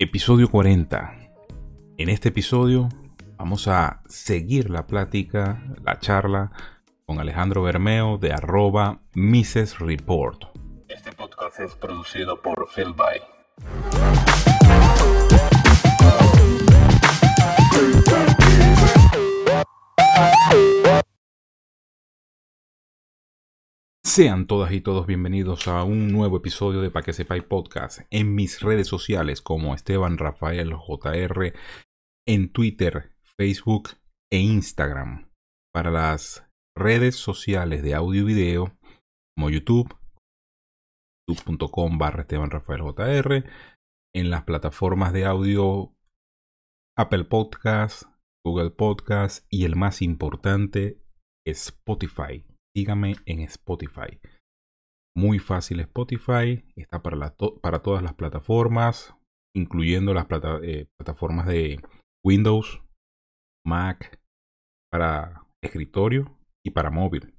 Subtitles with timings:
[0.00, 1.12] Episodio 40.
[1.96, 2.88] En este episodio
[3.36, 6.52] vamos a seguir la plática, la charla
[7.04, 9.80] con Alejandro Bermeo de arroba Mrs.
[9.80, 10.44] Report.
[10.86, 13.22] Este podcast es producido por Philby.
[24.08, 27.12] Sean todas y todos bienvenidos a un nuevo episodio de Pa' que
[27.42, 31.52] podcast en mis redes sociales como Esteban Rafael JR
[32.26, 33.90] en Twitter, Facebook
[34.32, 35.30] e Instagram.
[35.74, 36.42] Para las
[36.74, 38.78] redes sociales de audio y video
[39.36, 39.94] como YouTube,
[41.28, 43.44] youtube.com barra Esteban Rafael JR,
[44.14, 45.94] en las plataformas de audio
[46.96, 48.04] Apple Podcast,
[48.42, 50.98] Google Podcast y el más importante,
[51.46, 52.46] Spotify
[52.78, 54.20] sígame en Spotify.
[55.16, 59.16] Muy fácil Spotify, está para, para todas las plataformas,
[59.54, 60.28] incluyendo las
[60.62, 61.82] eh, plataformas de
[62.24, 62.80] Windows,
[63.66, 64.20] Mac,
[64.92, 67.34] para escritorio y para móvil.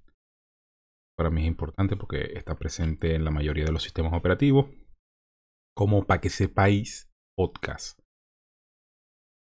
[1.18, 4.66] Para mí es importante porque está presente en la mayoría de los sistemas operativos,
[5.74, 7.98] como para que sepáis podcast.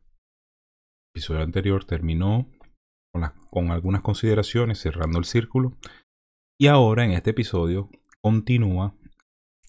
[1.14, 2.50] episodio anterior terminó
[3.52, 5.78] con, algunas consideraciones, cerrando el círculo.
[6.60, 7.90] Y ahora en este episodio
[8.22, 8.96] continúa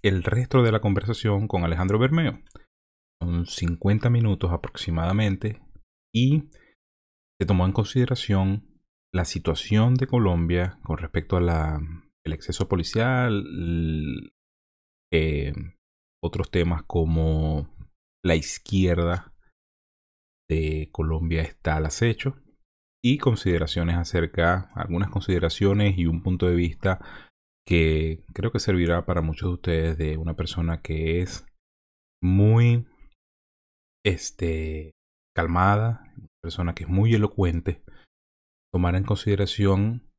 [0.02, 2.40] el resto de la conversación con Alejandro Bermeo.
[3.22, 5.60] Son 50 minutos aproximadamente
[6.14, 6.50] y
[7.38, 8.66] se tomó en consideración
[9.12, 11.80] la situación de Colombia con respecto a
[12.24, 13.44] el exceso policial,
[15.16, 15.52] eh,
[16.20, 17.68] otros temas como
[18.24, 19.32] la izquierda
[20.50, 22.34] de Colombia está al acecho
[23.00, 27.00] y consideraciones acerca, algunas consideraciones y un punto de vista
[27.64, 31.46] que creo que servirá para muchos de ustedes de una persona que es
[32.20, 32.88] muy
[34.04, 34.90] este
[35.36, 37.84] calmada, una persona que es muy elocuente,
[38.72, 40.10] tomar en consideración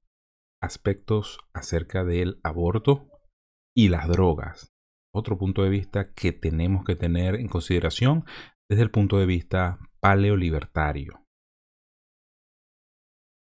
[0.63, 3.09] aspectos acerca del aborto
[3.75, 4.74] y las drogas
[5.15, 8.25] otro punto de vista que tenemos que tener en consideración
[8.69, 11.23] desde el punto de vista paleolibertario.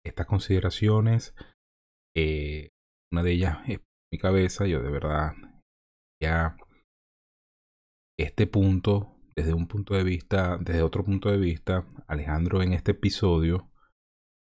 [0.04, 1.34] Estas consideraciones,
[2.16, 2.70] eh,
[3.12, 3.80] una de ellas es
[4.12, 5.32] mi cabeza, yo de verdad
[6.22, 6.56] ya
[8.19, 12.92] este punto, desde un punto de vista, desde otro punto de vista, Alejandro en este
[12.92, 13.70] episodio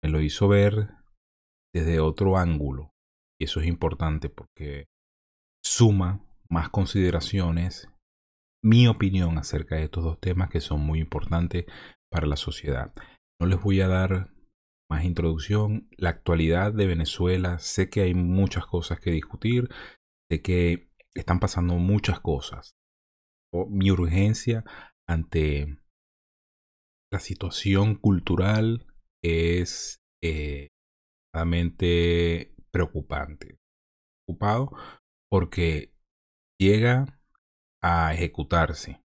[0.03, 0.91] me lo hizo ver
[1.75, 2.91] desde otro ángulo.
[3.41, 4.87] Y eso es importante porque
[5.65, 7.89] suma más consideraciones,
[8.63, 11.67] mi opinión acerca de estos dos temas que son muy importantes
[12.11, 12.93] para la sociedad.
[13.41, 14.31] No les voy a dar
[14.91, 15.89] más introducción.
[15.97, 19.69] La actualidad de Venezuela, sé que hay muchas cosas que discutir,
[20.31, 22.75] sé que están pasando muchas cosas.
[23.69, 24.65] Mi urgencia
[25.09, 25.79] ante
[27.13, 28.87] la situación cultural
[29.23, 30.69] es eh,
[32.73, 33.59] preocupante.
[34.27, 34.73] Preocupado
[35.31, 35.94] porque
[36.61, 37.21] llega
[37.83, 39.01] a ejecutarse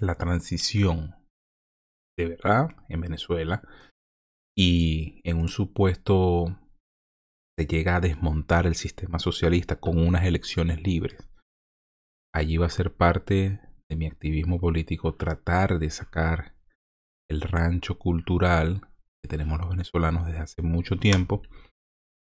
[0.00, 1.14] la transición
[2.18, 3.62] de verdad en Venezuela
[4.56, 6.58] y en un supuesto
[7.58, 11.28] se llega a desmontar el sistema socialista con unas elecciones libres.
[12.34, 16.54] Allí va a ser parte de mi activismo político tratar de sacar
[17.30, 18.82] el rancho cultural
[19.22, 21.42] que tenemos los venezolanos desde hace mucho tiempo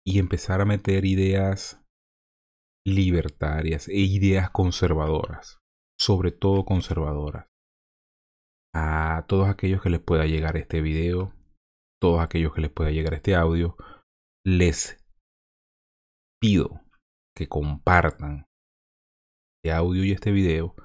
[0.06, 1.83] y empezar a meter ideas
[2.86, 5.60] libertarias e ideas conservadoras,
[6.00, 7.48] sobre todo conservadoras.
[8.76, 11.34] A todos aquellos que les pueda llegar este video,
[12.02, 13.78] todos aquellos que les pueda llegar este audio,
[14.46, 15.00] les
[16.42, 16.82] pido
[17.36, 18.46] que compartan
[19.58, 20.76] este audio y este video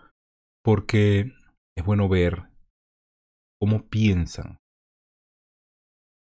[0.64, 1.32] porque
[1.76, 2.50] es bueno ver
[3.60, 4.58] cómo piensan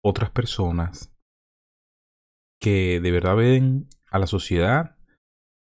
[0.03, 1.15] otras personas
[2.59, 4.92] que de verdad ven a la sociedad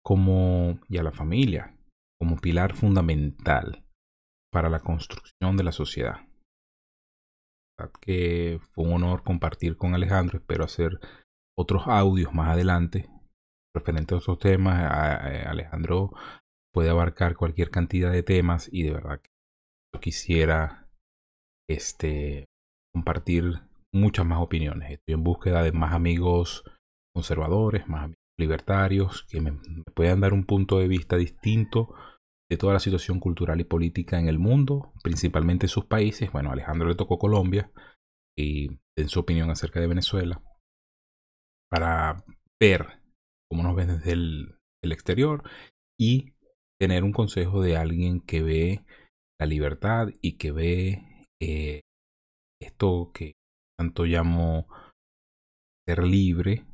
[0.05, 1.75] como, y a la familia
[2.21, 3.85] como pilar fundamental
[4.53, 6.27] para la construcción de la sociedad.
[8.01, 10.99] Que fue un honor compartir con Alejandro, espero hacer
[11.57, 13.09] otros audios más adelante
[13.75, 14.91] referentes a estos temas.
[15.47, 16.13] Alejandro
[16.73, 19.31] puede abarcar cualquier cantidad de temas y de verdad que
[19.95, 20.89] yo quisiera
[21.69, 22.47] este,
[22.93, 23.61] compartir
[23.93, 24.91] muchas más opiniones.
[24.91, 26.65] Estoy en búsqueda de más amigos
[27.15, 29.53] conservadores, más libertarios que me,
[29.95, 31.95] puedan dar un punto de vista distinto
[32.51, 36.33] de toda la situación cultural y política en el mundo, principalmente sus países.
[36.33, 37.71] Bueno, Alejandro le tocó Colombia,
[38.39, 40.41] y den su opinión acerca de Venezuela
[41.71, 42.25] para
[42.61, 43.01] ver
[43.51, 44.55] cómo nos ven desde el,
[44.91, 45.43] exterior
[46.01, 46.33] y
[46.81, 48.85] tener un consejo de alguien que ve
[49.39, 51.83] la libertad y que ve eh,
[52.63, 53.33] esto que
[53.77, 54.67] tanto llamo
[55.87, 56.65] ser libre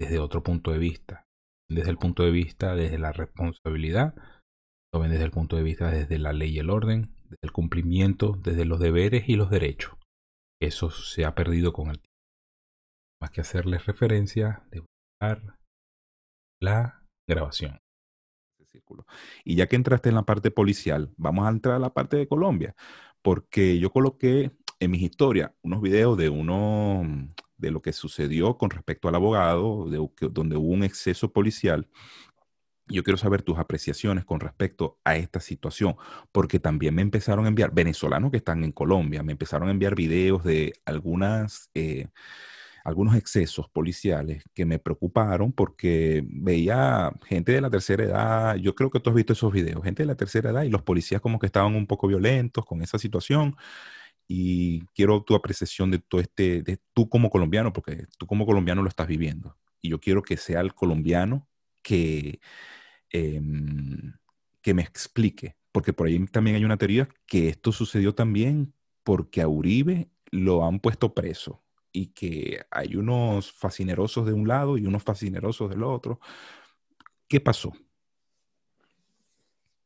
[0.00, 1.26] desde otro punto de vista,
[1.68, 4.14] desde el punto de vista desde la responsabilidad,
[4.92, 7.52] lo ven desde el punto de vista desde la ley y el orden, desde el
[7.52, 9.94] cumplimiento, desde los deberes y los derechos.
[10.60, 12.08] Eso se ha perdido con el tiempo.
[13.20, 15.58] Más que hacerles referencia, de buscar
[16.60, 17.78] la grabación.
[19.44, 22.28] Y ya que entraste en la parte policial, vamos a entrar a la parte de
[22.28, 22.74] Colombia,
[23.22, 27.02] porque yo coloqué en mis historias unos videos de uno
[27.60, 31.86] de lo que sucedió con respecto al abogado, de, donde hubo un exceso policial.
[32.88, 35.96] Yo quiero saber tus apreciaciones con respecto a esta situación,
[36.32, 39.94] porque también me empezaron a enviar, venezolanos que están en Colombia, me empezaron a enviar
[39.94, 42.08] videos de algunas, eh,
[42.82, 48.90] algunos excesos policiales que me preocuparon porque veía gente de la tercera edad, yo creo
[48.90, 51.38] que tú has visto esos videos, gente de la tercera edad y los policías como
[51.38, 53.56] que estaban un poco violentos con esa situación
[54.32, 58.80] y quiero tu apreciación de todo este, de tú como colombiano, porque tú como colombiano
[58.80, 59.58] lo estás viviendo.
[59.82, 61.48] Y yo quiero que sea el colombiano
[61.82, 62.38] que,
[63.10, 64.12] em,
[64.62, 68.72] que me explique, porque por ahí también hay una teoría que esto sucedió también
[69.02, 74.78] porque a Uribe lo han puesto preso y que hay unos fascinerosos de un lado
[74.78, 76.20] y unos fascinerosos del otro.
[77.26, 77.72] ¿Qué pasó?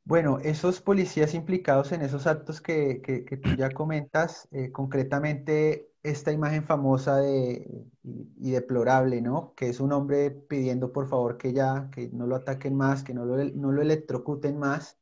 [0.07, 3.01] Bueno, esos policías implicados en esos actos que,
[3.43, 9.55] tú ya comentas, eh, concretamente esta imagen famosa de, y, deplorable, ¿no?
[9.57, 13.15] Que es un hombre pidiendo por favor que ya, que no lo ataquen más, que
[13.15, 14.99] no lo, no lo electrocuten más.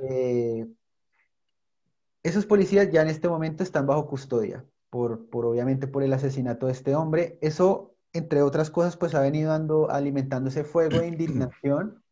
[0.00, 0.68] Eh,
[2.22, 6.66] esos policías ya en este momento están bajo custodia, por, por obviamente por el asesinato
[6.66, 7.36] de este hombre.
[7.40, 12.04] Eso, entre otras cosas, pues ha venido dando, alimentando ese fuego de indignación,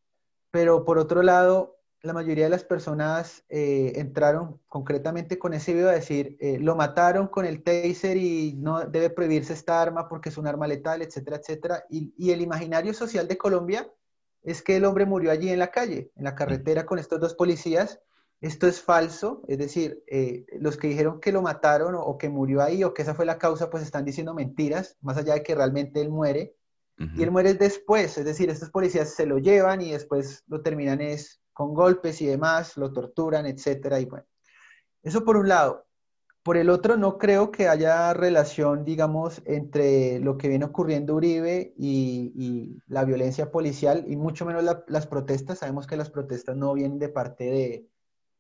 [0.51, 5.89] pero por otro lado, la mayoría de las personas eh, entraron concretamente con ese video
[5.89, 10.29] a decir, eh, lo mataron con el taser y no debe prohibirse esta arma porque
[10.29, 11.85] es un arma letal, etcétera, etcétera.
[11.91, 13.91] Y, el imaginario social de Colombia
[14.43, 17.35] es que el hombre murió allí en la calle, en la carretera con estos dos
[17.35, 18.01] policías.
[18.41, 22.63] Esto es falso, es decir, eh, los que dijeron que lo mataron o, que murió
[22.63, 25.57] ahí o que esa fue la causa, pues están diciendo mentiras, más allá de que
[25.57, 26.55] realmente él muere.
[27.15, 31.01] Y él muere después, es decir, estos policías se lo llevan y después lo terminan
[31.01, 34.25] es con golpes y demás, lo torturan, etcétera, y bueno,
[35.03, 35.89] eso por un lado.
[36.45, 41.75] Por el otro, no creo que haya relación, digamos, entre lo que viene ocurriendo Uribe
[41.77, 45.59] y, la violencia policial, y mucho menos las protestas.
[45.59, 47.89] Sabemos que las protestas no vienen de parte de,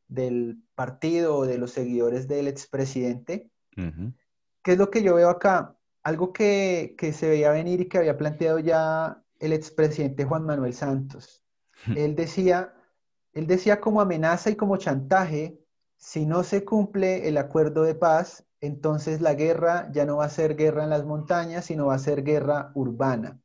[0.07, 3.51] del partido o de los seguidores del expresidente.
[3.75, 5.77] ¿Qué es lo que yo veo acá?
[6.05, 10.73] Algo que, que se veía venir y que había planteado ya el expresidente Juan Manuel
[10.73, 11.43] Santos.
[11.97, 12.75] Él decía
[13.33, 15.61] él decía como amenaza y como chantaje,
[15.97, 20.31] si no se cumple el acuerdo de paz, entonces la guerra ya no va a
[20.31, 23.41] ser guerra en las montañas, sino va a ser guerra urbana.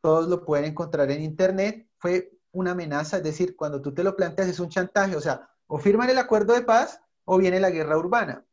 [0.00, 1.88] Todos lo pueden encontrar en internet.
[1.98, 5.48] Fue una amenaza, es decir, cuando tú te lo planteas es un chantaje, o sea,
[5.66, 8.44] o firman el acuerdo de paz o viene la guerra urbana.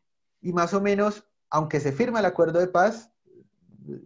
[0.42, 3.12] Y más o menos, aunque se firma el acuerdo de paz,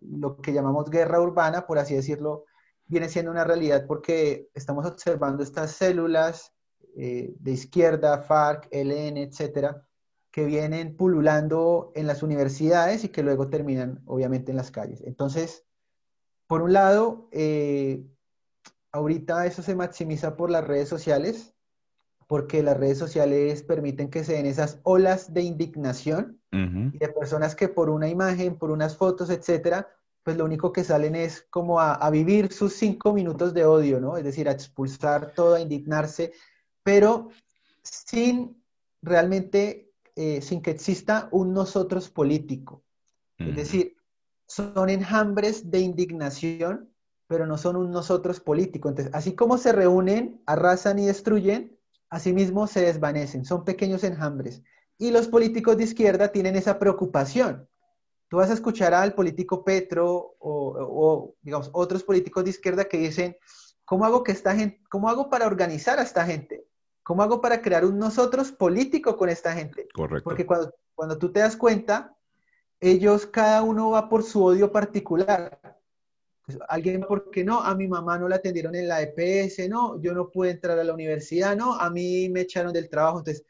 [0.01, 2.45] lo que llamamos guerra urbana, por así decirlo,
[2.87, 6.53] viene siendo una realidad porque estamos observando estas células
[6.95, 9.87] eh, de izquierda, FARC, LN, etcétera,
[10.31, 15.01] que vienen pululando en las universidades y que luego terminan, obviamente, en las calles.
[15.05, 15.65] Entonces,
[16.47, 18.05] por un lado, eh,
[18.91, 21.53] ahorita eso se maximiza por las redes sociales,
[22.27, 27.55] porque las redes sociales permiten que se den esas olas de indignación y de personas
[27.55, 29.87] que por una imagen, por unas fotos, etcétera,
[30.27, 34.17] pues lo único que salen es como a, vivir sus cinco minutos de odio, ¿no?
[34.17, 36.33] Es decir, a expulsar todo, a indignarse,
[36.83, 37.29] pero
[37.81, 38.61] sin
[39.01, 42.83] realmente, eh, sin que exista un nosotros político.
[43.37, 43.95] Es decir,
[44.45, 46.93] son enjambres de indignación,
[47.27, 48.89] pero no son un nosotros político.
[48.89, 51.79] Entonces, así como se reúnen, arrasan y destruyen,
[52.09, 54.61] asimismo se desvanecen, son pequeños enjambres.
[54.97, 57.69] Y los políticos de izquierda tienen esa preocupación
[58.29, 63.37] Tú vas a escuchar al político Petro o, digamos, otros políticos de izquierda que dicen,
[63.85, 66.67] ¿cómo hago, que esta gente, ¿cómo hago para organizar a esta gente?
[67.03, 69.87] ¿Cómo hago para crear un nosotros político con esta gente?
[69.93, 70.25] Correcto.
[70.25, 72.13] Porque cuando, cuando tú te das cuenta,
[72.81, 75.59] ellos cada uno va por su odio particular.
[76.45, 77.61] Pues, alguien, ¿por qué no?
[77.61, 80.83] A mi mamá no la atendieron en la EPS, no, yo no pude entrar a
[80.83, 83.19] la universidad, no, a mí me echaron del trabajo.
[83.19, 83.45] Entonces,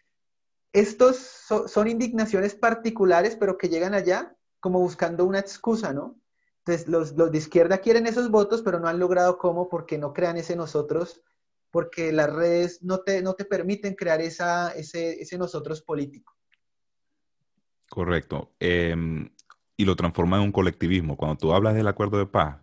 [0.71, 1.17] estos
[1.65, 6.19] son indignaciones particulares, pero que llegan allá como buscando una excusa, ¿no?
[6.59, 10.11] Entonces, los, los, de izquierda quieren esos votos, pero no han logrado cómo, porque no
[10.11, 11.21] crean ese nosotros,
[11.71, 16.35] porque las redes no te, no te permiten crear esa, ese, ese nosotros político.
[17.89, 18.51] Correcto.
[18.59, 19.29] Em,
[19.77, 21.15] y lo transforma en un colectivismo.
[21.15, 22.57] Cuando tú hablas del acuerdo de paz,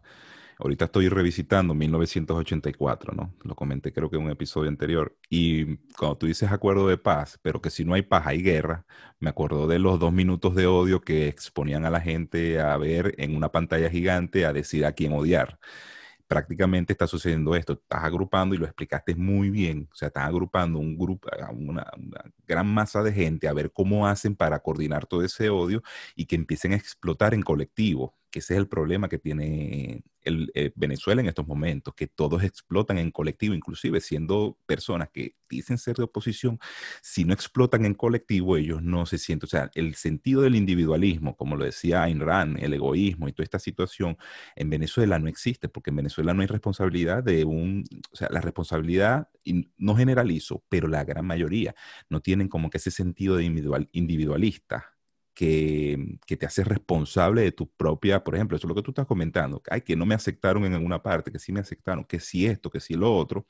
[0.58, 3.34] ahorita estoy revisitando 1984, ¿no?
[3.42, 5.16] Lo comenté creo que en un episodio anterior.
[5.28, 8.86] Y cuando tú dices acuerdo de paz, pero que si no hay paz hay guerra,
[9.20, 13.14] me acuerdo de los dos minutos de odio que exponían a la gente a ver
[13.18, 15.58] en una pantalla gigante a decir a quién odiar
[16.26, 17.74] prácticamente está sucediendo esto.
[17.74, 19.88] Estás agrupando y lo explicaste muy bien.
[19.92, 24.06] O sea, estás agrupando un grupo, una, una, gran masa de gente a ver cómo
[24.06, 25.82] hacen para coordinar todo ese odio
[26.16, 30.50] y que empiecen a explotar en colectivo que ese es el problema que tiene el,
[30.54, 35.78] eh, Venezuela en estos momentos, que todos explotan en colectivo, inclusive siendo personas que dicen
[35.78, 36.58] ser de oposición,
[37.02, 41.36] si no explotan en colectivo, ellos no se sienten, o sea, el sentido del individualismo,
[41.36, 44.16] como lo decía Ayn Rand, el egoísmo y toda esta situación,
[44.56, 48.40] en Venezuela no existe, porque en Venezuela no hay responsabilidad de un, o sea, la
[48.40, 49.28] responsabilidad,
[49.76, 51.74] no generalizo, pero la gran mayoría
[52.08, 54.93] no tienen como que ese sentido de individual, individualista
[55.34, 59.06] que, te hace responsable de tu propia, por ejemplo, eso es lo que tú estás
[59.06, 62.46] comentando, ay, que no me aceptaron en alguna parte, que sí me aceptaron, que sí
[62.46, 63.46] esto, que sí lo otro.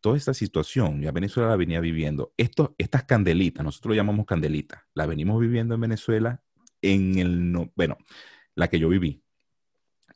[0.00, 2.32] Toda esta situación, ya Venezuela la venía viviendo.
[2.36, 6.42] Esto, estas candelitas, nosotros lo llamamos candelitas, la venimos viviendo en Venezuela
[6.82, 7.98] en el, no, bueno,
[8.54, 9.22] la que yo viví,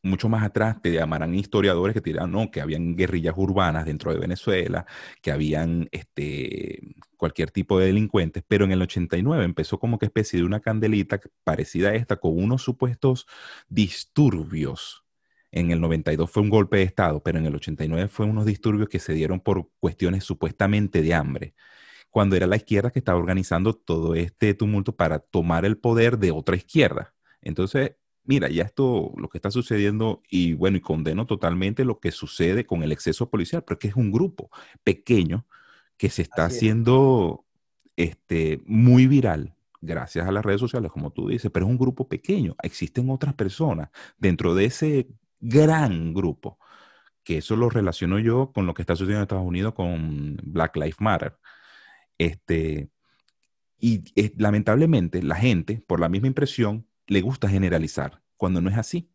[0.02, 4.12] mucho más atrás te llamarán historiadores que te dirán, no, que habían guerrillas urbanas dentro
[4.12, 4.86] de Venezuela,
[5.22, 6.80] que habían este,
[7.20, 11.20] cualquier tipo de delincuentes, pero en el 89 empezó como que especie de una candelita
[11.44, 13.26] parecida a esta, con unos supuestos
[13.68, 15.04] disturbios.
[15.52, 18.88] En el 92 fue un golpe de Estado, pero en el 89 fue unos disturbios
[18.88, 21.54] que se dieron por cuestiones supuestamente de hambre
[22.10, 26.32] cuando era la izquierda que estaba organizando todo este tumulto para tomar el poder de
[26.32, 27.14] otra izquierda.
[27.40, 32.12] Entonces, mira, ya esto, lo que está sucediendo, y bueno, y condeno totalmente lo que
[32.12, 34.50] sucede con el exceso policial, porque es un grupo
[34.84, 35.46] pequeño
[36.00, 37.44] que se está haciendo
[37.94, 42.08] este, muy viral gracias a las redes sociales, como tú dices, pero es un grupo
[42.08, 42.56] pequeño.
[42.62, 45.08] Existen otras personas dentro de ese
[45.40, 46.58] gran grupo,
[47.22, 50.74] que eso lo relaciono yo con lo que está sucediendo en Estados Unidos con Black
[50.76, 51.36] Lives Matter.
[52.16, 52.88] Este,
[53.78, 54.02] y
[54.38, 59.12] lamentablemente la gente, por la misma impresión, le gusta generalizar, cuando no es así.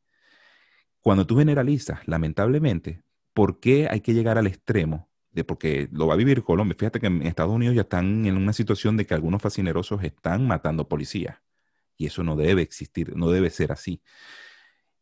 [1.02, 3.02] Cuando tú generalizas, lamentablemente,
[3.34, 5.10] ¿por qué hay que llegar al extremo?
[5.44, 6.76] Porque lo va a vivir Colombia.
[6.78, 10.48] Fíjate que en Estados Unidos ya están en una situación de que algunos fascinerosos están
[10.48, 11.38] matando policías.
[11.98, 14.02] Y eso no debe existir, no debe ser así.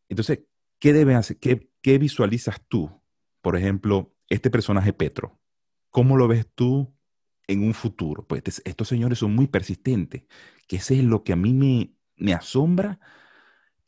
[0.08, 0.40] Entonces,
[0.78, 1.38] ¿qué debe hacer?
[1.38, 3.02] ¿Qué, visualizas tú?
[3.42, 5.38] Por ejemplo, este personaje Petro.
[5.90, 6.94] ¿Cómo lo ves tú
[7.46, 8.26] en un futuro?
[8.26, 10.24] Pues estos señores son muy persistentes,
[10.66, 12.98] que ese es lo que a mí me, asombra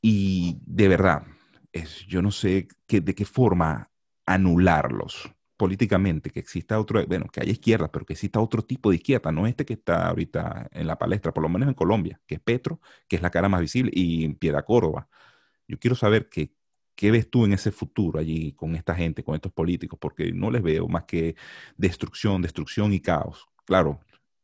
[0.01, 1.25] y de verdad,
[2.07, 3.91] yo no sé de qué forma
[4.25, 8.97] anularlos políticamente, que exista otro, bueno, que haya izquierda, pero que exista otro tipo de
[8.97, 12.37] izquierda, no este que está ahorita en la palestra, por lo menos en Colombia, que
[12.37, 15.09] es Petro, que es la cara más visible, y Piedra Córdoba.
[15.69, 16.53] Yo quiero saber qué,
[16.95, 20.51] qué ves tú en ese futuro allí con esta gente, con estos políticos, porque no
[20.51, 21.37] les veo más que
[21.77, 23.49] destrucción, destrucción y caos.
[23.65, 24.01] Claro,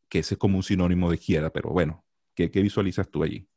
[0.09, 2.04] que ese es como un sinónimo de izquierda, pero bueno,
[2.35, 3.49] ¿qué, qué visualizas tú allí?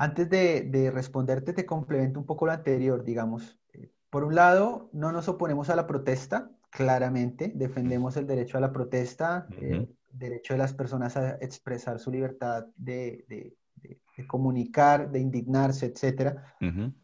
[0.00, 3.59] Antes de, responderte, te complemento un poco lo anterior, digamos.
[4.10, 8.60] Eh, por un lado, no nos oponemos a la protesta, claramente, defendemos el derecho a
[8.60, 13.54] la protesta, el derecho de las personas a expresar su libertad de,
[14.26, 16.36] comunicar, de indignarse, etc.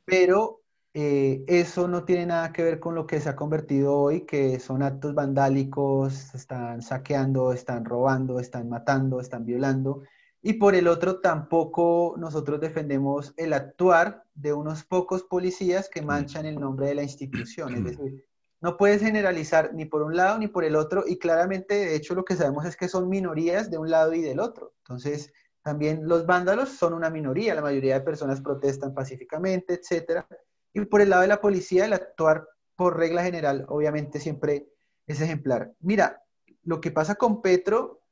[0.04, 0.60] Pero
[0.94, 4.58] eh, eso no tiene nada que ver con lo que se ha convertido hoy, que
[4.60, 10.02] son actos vandálicos, están saqueando, están robando, están matando, están violando.
[10.42, 16.46] Y por el otro, tampoco nosotros defendemos el actuar de unos pocos policías que manchan
[16.46, 17.74] el nombre de la institución.
[17.74, 18.24] Es decir,
[18.60, 22.14] no puedes generalizar ni por un lado ni por el otro y claramente, de hecho,
[22.14, 24.74] lo que sabemos es que son minorías de un lado y del otro.
[24.78, 30.24] Entonces, también los vándalos son una minoría, la mayoría de personas protestan pacíficamente, etc.
[30.72, 34.68] Y por el lado de la policía, el actuar por regla general, obviamente, siempre
[35.06, 35.72] es ejemplar.
[35.80, 36.22] Mira,
[36.62, 38.02] lo que pasa con Petro,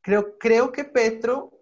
[0.00, 1.61] creo, creo que Petro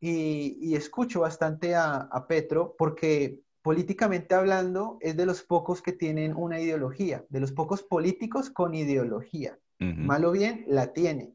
[0.00, 6.60] y, escucho bastante a, Petro porque políticamente hablando es de los pocos que tienen una
[6.60, 9.58] ideología, de los pocos políticos con ideología.
[9.78, 11.34] Mal o bien, la tiene.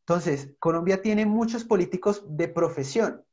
[0.00, 3.24] Entonces, Colombia tiene muchos políticos de profesión.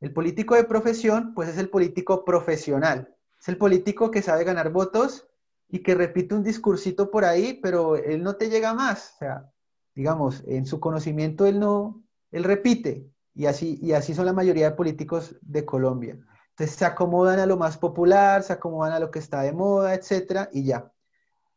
[0.00, 3.14] El político de profesión, pues es el político profesional.
[3.40, 5.26] Es el político que sabe ganar votos
[5.68, 9.14] y que repite un discursito por ahí, pero él no te llega más.
[9.14, 9.50] O sea,
[9.94, 14.70] digamos, en su conocimiento él no, él repite, y así, y así son la mayoría
[14.70, 16.18] de políticos de Colombia.
[16.50, 19.94] Entonces se acomodan a lo más popular, se acomodan a lo que está de moda,
[19.94, 20.92] etcétera, y ya.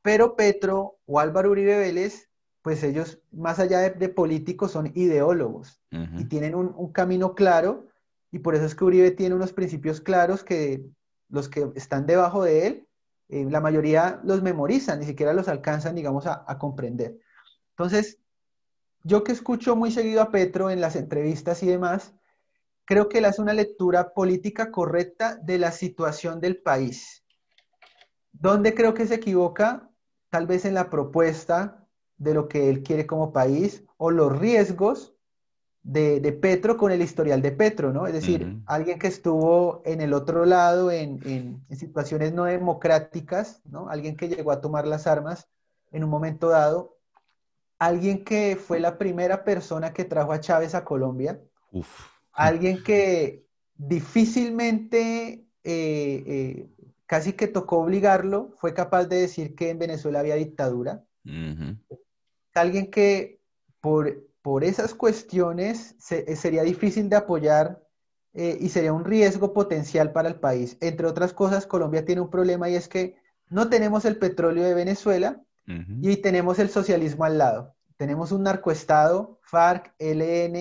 [0.02, 2.30] Pero Petro o Álvaro Uribe Vélez,
[2.62, 7.88] pues ellos, más allá de, políticos, son ideólogos y tienen un, camino claro,
[8.32, 10.86] y por eso es que Uribe tiene unos principios claros que
[11.30, 12.88] los que están debajo de él,
[13.30, 17.18] eh, la mayoría los memorizan, ni siquiera los alcanzan, digamos, a, a comprender.
[17.72, 18.20] Entonces,
[19.06, 22.16] yo que escucho muy seguido a Petro en las entrevistas y demás,
[22.86, 27.24] creo que él hace una lectura política correcta de la situación del país.
[28.32, 29.92] ¿Dónde creo que se equivoca?
[30.32, 35.14] Tal vez en la propuesta de lo que él quiere como país o los riesgos
[35.84, 38.08] de, Petro con el historial de Petro, ¿no?
[38.08, 41.20] Es decir, alguien que estuvo en el otro lado en,
[41.70, 43.88] en, situaciones no democráticas, ¿no?
[43.88, 45.48] Alguien que llegó a tomar las armas
[45.92, 46.95] en un momento dado,
[47.80, 51.42] alguien que fue la primera persona que trajo a Chávez a Colombia,
[52.32, 56.70] alguien que difícilmente, eh, eh,
[57.06, 61.04] casi que tocó obligarlo, fue capaz de decir que en Venezuela había dictadura,
[62.54, 63.40] alguien que
[63.82, 67.84] por por esas cuestiones eh, sería difícil de apoyar
[68.36, 70.78] eh, y sería un riesgo potencial para el país.
[70.82, 73.16] Entre otras cosas, Colombia tiene un problema y es que
[73.50, 77.76] no tenemos el petróleo de Venezuela y tenemos el socialismo al lado.
[77.98, 80.58] Tenemos un narcoestado, FARC, LN,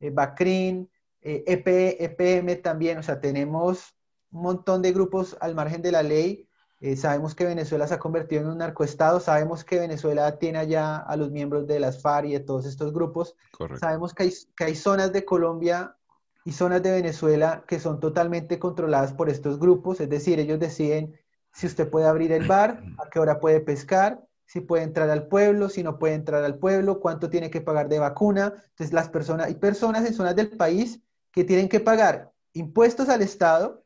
[0.00, 3.94] eh, BACRIN, EP, EPM también, o sea, tenemos
[4.32, 6.48] un montón de grupos al margen de la ley.
[6.80, 10.96] Eh, sabemos que Venezuela se ha convertido en un narcoestado, sabemos que Venezuela tiene allá
[10.96, 13.36] a los miembros de las FARC y de todos estos grupos.
[13.78, 15.96] Sabemos que hay, que hay zonas de Colombia
[16.44, 21.16] y zonas de Venezuela que son totalmente controladas por estos grupos, es decir, ellos deciden
[21.52, 25.28] si usted puede abrir el bar, a qué hora puede pescar, si puede entrar al
[25.28, 28.52] pueblo, si no puede entrar al pueblo, cuánto tiene que pagar de vacuna.
[28.54, 33.22] Entonces, las personas, hay personas en zonas del país que tienen que pagar impuestos al
[33.22, 33.82] Estado,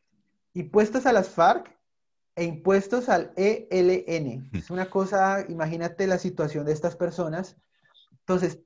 [0.54, 1.72] impuestos a las FARC
[2.34, 4.50] e impuestos al ELN.
[4.54, 7.56] Es una cosa, imagínate la situación de estas personas.
[8.18, 8.58] Entonces,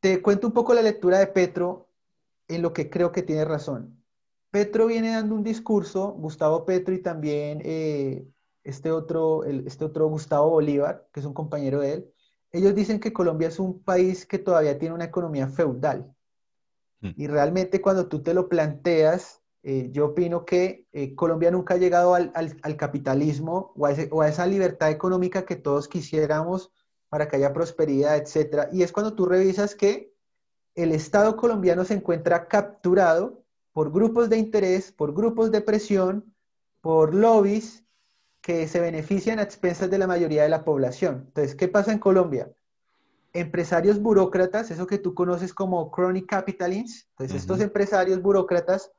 [0.00, 1.88] te cuento un poco la lectura de Petro
[2.48, 3.96] en lo que creo que tiene razón.
[4.50, 8.26] Petro viene dando un discurso, Gustavo Petro y también eh,
[8.64, 12.12] este, otro, este otro Gustavo Bolívar, que es un compañero de él,
[12.52, 16.14] ellos dicen que Colombia es un país que todavía tiene una economía feudal.
[17.00, 17.10] Mm.
[17.16, 21.78] Y realmente cuando tú te lo planteas, eh, yo opino que eh, Colombia nunca ha
[21.78, 26.72] llegado al, capitalismo o a, esa libertad económica que todos quisiéramos
[27.08, 28.68] para que haya prosperidad, etc.
[28.72, 30.12] Y es cuando tú revisas que
[30.74, 36.34] el Estado colombiano se encuentra capturado por grupos de interés, por grupos de presión,
[36.80, 37.81] por lobbies
[38.42, 41.24] que se benefician a expensas de la mayoría de la población.
[41.28, 42.50] Entonces, ¿qué pasa en Colombia?
[43.32, 48.90] Empresarios burócratas, eso que tú conoces como chronic capitalists, entonces estos empresarios burócratas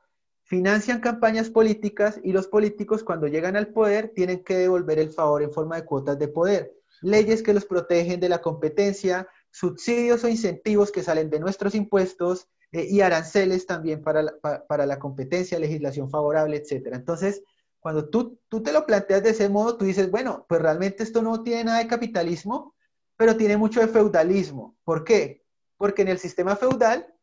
[0.42, 5.42] financian campañas políticas y los políticos cuando llegan al poder tienen que devolver el favor
[5.42, 10.28] en forma de cuotas de poder, leyes que los protegen de la competencia, subsidios o
[10.28, 14.34] incentivos que salen de nuestros impuestos eh, y aranceles también para la,
[14.66, 16.88] para la competencia, legislación favorable, etc.
[16.92, 17.42] Entonces,
[17.84, 21.20] cuando tú, tú te lo planteas de ese modo, tú dices, bueno, pues realmente esto
[21.20, 22.74] no tiene nada de capitalismo,
[23.14, 24.74] pero tiene mucho de feudalismo.
[24.84, 25.44] ¿Por qué?
[25.76, 27.14] Porque en el sistema feudal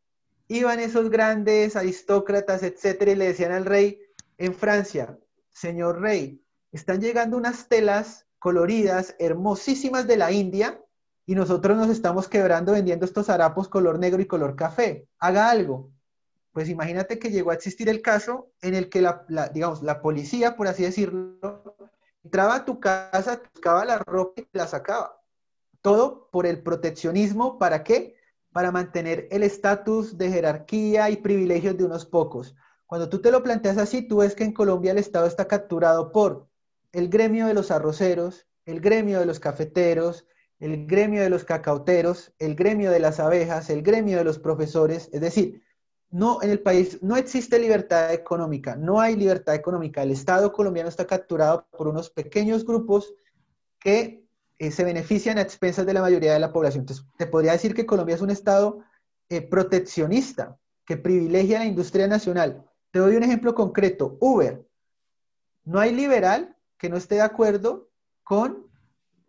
[0.46, 4.02] iban esos grandes aristócratas, etcétera, y le decían al rey
[4.38, 5.18] en Francia,
[5.50, 10.80] señor rey, están llegando unas telas coloridas, hermosísimas de la India,
[11.26, 15.08] y nosotros nos estamos quebrando vendiendo estos harapos color negro y color café.
[15.18, 15.90] Haga algo.
[16.52, 20.56] Pues imagínate que llegó a existir el caso en el que la, digamos, la policía,
[20.56, 21.76] por así decirlo,
[22.22, 25.18] entraba a tu casa, buscaba la ropa y la sacaba.
[25.80, 28.16] Todo por el proteccionismo, ¿para qué?
[28.52, 32.54] para mantener el estatus de jerarquía y privilegios de unos pocos.
[32.86, 36.12] Cuando tú te lo planteas así, tú ves que en Colombia el Estado está capturado
[36.12, 36.48] por
[36.92, 40.26] el gremio de los arroceros, el gremio de los cafeteros,
[40.60, 45.08] el gremio de los cacauteros, el gremio de las abejas, el gremio de los profesores.
[45.12, 45.62] Es decir,
[46.12, 50.02] no en el país no existe libertad económica, no hay libertad económica.
[50.02, 53.14] El Estado colombiano está capturado por unos pequeños grupos
[53.80, 54.22] que
[54.58, 56.82] eh, se benefician a expensas de la mayoría de la población.
[56.82, 58.84] Entonces, te podría decir que Colombia es un Estado
[59.30, 62.62] eh, proteccionista que privilegia la industria nacional.
[62.90, 64.18] Te doy un ejemplo concreto.
[64.20, 64.68] Uber.
[65.64, 67.88] No hay liberal que no esté de acuerdo
[68.22, 68.66] con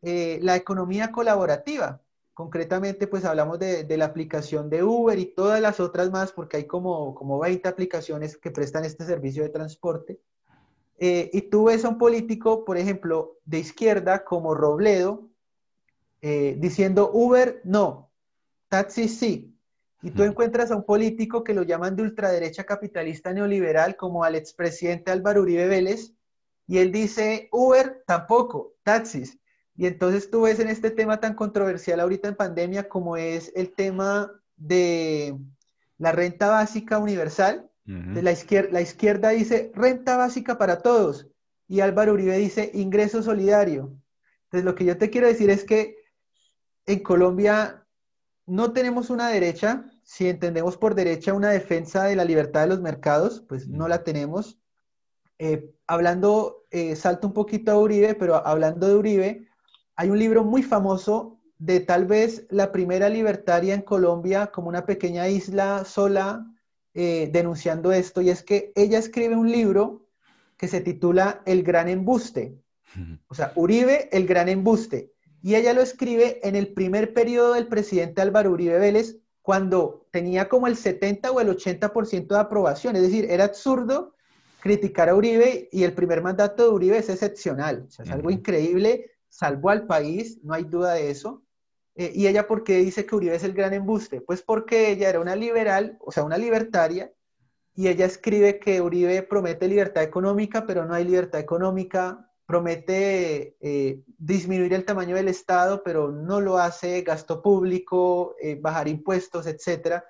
[0.02, 2.03] eh, la economía colaborativa.
[2.34, 6.66] Concretamente, pues hablamos de, la aplicación de Uber y todas las otras más, porque hay
[6.66, 10.20] como, como 20 aplicaciones que prestan este servicio de transporte.
[10.98, 15.30] Eh, y tú ves a un político, por ejemplo, de izquierda como Robledo,
[16.22, 18.10] eh, diciendo Uber no,
[18.70, 19.50] taxi sí.
[20.02, 24.36] Y tú encuentras a un político que lo llaman de ultraderecha capitalista neoliberal, como al
[24.36, 26.14] expresidente Álvaro Uribe Vélez,
[26.68, 29.38] y él dice, Uber tampoco, taxis.
[29.76, 33.74] Y entonces tú ves en este tema tan controversial ahorita en pandemia como es el
[33.74, 35.36] tema de
[35.98, 38.14] la renta básica universal, Ujú.
[38.14, 41.28] de la izquierda, la izquierda dice renta básica para todos
[41.68, 43.94] y Álvaro Uribe dice ingreso solidario.
[44.46, 45.98] Entonces lo que yo te quiero decir es que
[46.86, 47.86] en Colombia
[48.46, 52.82] no tenemos una derecha, si entendemos por derecha una defensa de la libertad de los
[52.82, 54.60] mercados, pues no la tenemos.
[55.40, 59.48] Eh, hablando, eh, salto un poquito a Uribe, pero hablando de Uribe,
[59.96, 64.86] hay un libro muy famoso de tal vez la primera libertaria en Colombia, como una
[64.86, 66.46] pequeña isla sola,
[66.94, 70.08] eh, denunciando esto, y es que ella escribe un libro
[70.58, 72.58] que se titula El Gran Embuste,
[73.28, 77.68] o sea, Uribe, El Gran Embuste, y ella lo escribe en el primer periodo del
[77.68, 83.02] presidente Álvaro Uribe Vélez, cuando tenía como el 70 o el 80% de aprobación, es
[83.02, 84.16] decir, era absurdo
[84.62, 88.32] criticar a Uribe y el primer mandato de Uribe es excepcional, o sea, es algo
[88.32, 91.44] increíble, salvó al país, no hay duda de eso.
[91.96, 94.22] Eh, ¿Y ella por qué dice que Uribe es el gran embuste?
[94.22, 97.12] Pues porque ella era una liberal, o sea, una libertaria,
[97.76, 104.04] y ella escribe que Uribe promete libertad económica, pero no hay libertad económica, promete eh,
[104.20, 110.06] disminuir el tamaño del Estado, pero no lo hace, gasto público, eh, bajar impuestos, etcétera.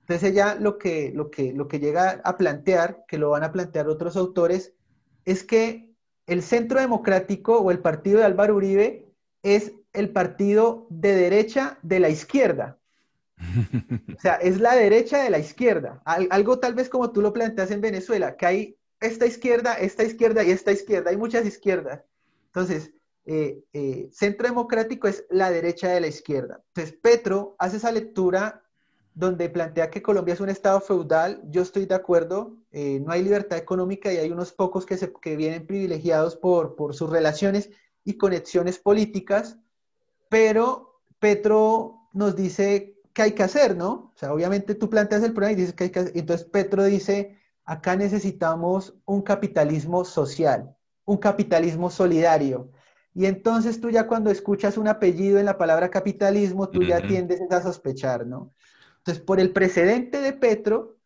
[0.00, 3.52] Entonces ella lo que, lo, que, lo que llega a plantear, que lo van a
[3.52, 4.74] plantear otros autores,
[5.24, 5.87] es que
[6.28, 9.06] el Centro Democrático o el partido de Álvaro Uribe
[9.42, 12.78] es el partido de derecha de la izquierda.
[14.16, 16.02] O sea, es la derecha de la izquierda.
[16.04, 20.02] Al- algo tal vez como tú lo planteas en Venezuela, que hay esta izquierda, esta
[20.02, 21.10] izquierda y esta izquierda.
[21.10, 22.02] Hay muchas izquierdas.
[22.46, 22.92] Entonces,
[23.26, 26.62] eh, eh, Centro Democrático es la derecha de la izquierda.
[26.74, 28.62] Entonces, Petro hace esa lectura
[29.18, 31.42] donde plantea que Colombia es un estado feudal.
[31.50, 32.56] Yo estoy de acuerdo.
[32.70, 36.76] eh, no hay libertad económica y hay unos pocos que, se, que vienen privilegiados por,
[36.76, 37.70] por sus relaciones
[38.04, 39.58] y conexiones políticas.
[40.28, 44.12] Pero Petro nos dice que hay que hacer, ¿no?
[44.14, 46.12] O sea, obviamente tú planteas el problema y dices que hay que hacer.
[46.14, 52.70] Entonces Petro dice, acá necesitamos un capitalismo social, un capitalismo solidario.
[53.14, 57.40] Y entonces tú ya cuando escuchas un apellido en la palabra capitalismo, tú ya tiendes
[57.50, 58.52] a sospechar, ¿no?
[59.08, 60.98] Entonces, por el precedente de Petro,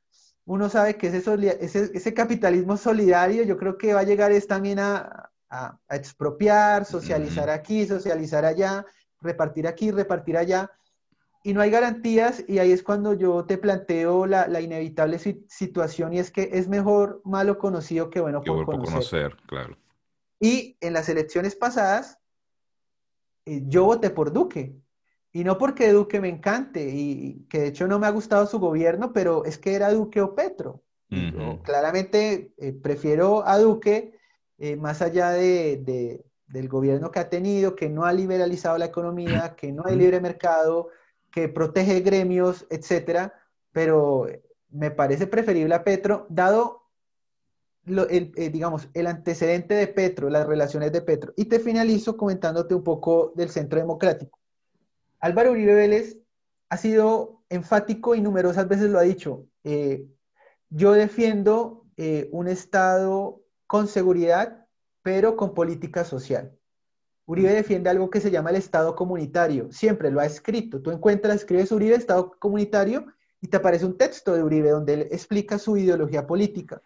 [0.45, 1.19] uno sabe que ese,
[1.61, 5.95] ese, ese capitalismo solidario yo creo que va a llegar es también a, a- a
[5.97, 8.85] expropiar, socializar aquí, socializar allá,
[9.21, 10.69] repartir aquí, repartir allá.
[11.45, 15.47] Y no hay garantías y ahí es cuando yo te planteo la, la inevitable si-
[15.49, 18.95] situación y es que es mejor malo conocido que bueno por conocer.
[18.95, 19.77] conocer, claro.
[20.41, 22.19] Y en las elecciones pasadas,
[23.47, 24.82] eh, yo voté por Duque.
[25.33, 28.59] Y no porque Duque me encante, y que de hecho no me ha gustado su
[28.59, 30.83] gobierno, pero es que era Duque o Petro.
[31.31, 34.19] Yo claramente eh, prefiero a Duque,
[34.59, 38.85] eh, más allá de, de- del gobierno que ha tenido, que no ha liberalizado la
[38.87, 40.89] economía, que no hay libre mercado,
[41.31, 43.33] que protege gremios, etcétera.
[43.73, 44.27] Pero
[44.69, 46.83] me parece preferible a Petro, dado
[47.85, 51.33] lo- el, eh, digamos, el antecedente de Petro, las relaciones de Petro.
[51.37, 54.39] Y te finalizo comentándote un poco del Centro Democrático.
[55.23, 56.19] Álvaro Uribe Vélez
[56.69, 59.47] ha sido enfático y numerosas veces lo ha dicho.
[59.65, 60.05] eh,
[60.69, 64.67] yo defiendo eh, un Estado con seguridad,
[65.03, 66.51] pero con política social.
[67.27, 69.71] Uribe defiende algo que se llama el Estado comunitario.
[69.71, 70.81] Siempre lo ha escrito.
[70.81, 73.07] Tú encuentras, escribes Uribe, Estado comunitario,
[73.41, 76.83] y te aparece un texto de Uribe donde él explica su ideología política.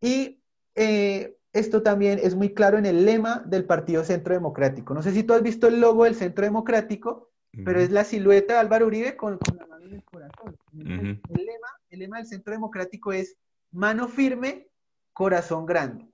[0.00, 0.40] Y
[0.74, 4.94] eh, esto también es muy claro en el lema del Partido Centro Democrático.
[4.94, 7.30] No sé si tú has visto el logo del Centro Democrático,
[7.64, 10.56] pero es la silueta de Álvaro Uribe con, con la mano en el corazón.
[10.78, 13.36] El, lema, el lema del Centro Democrático es
[13.70, 14.68] mano firme,
[15.12, 16.08] corazón grande.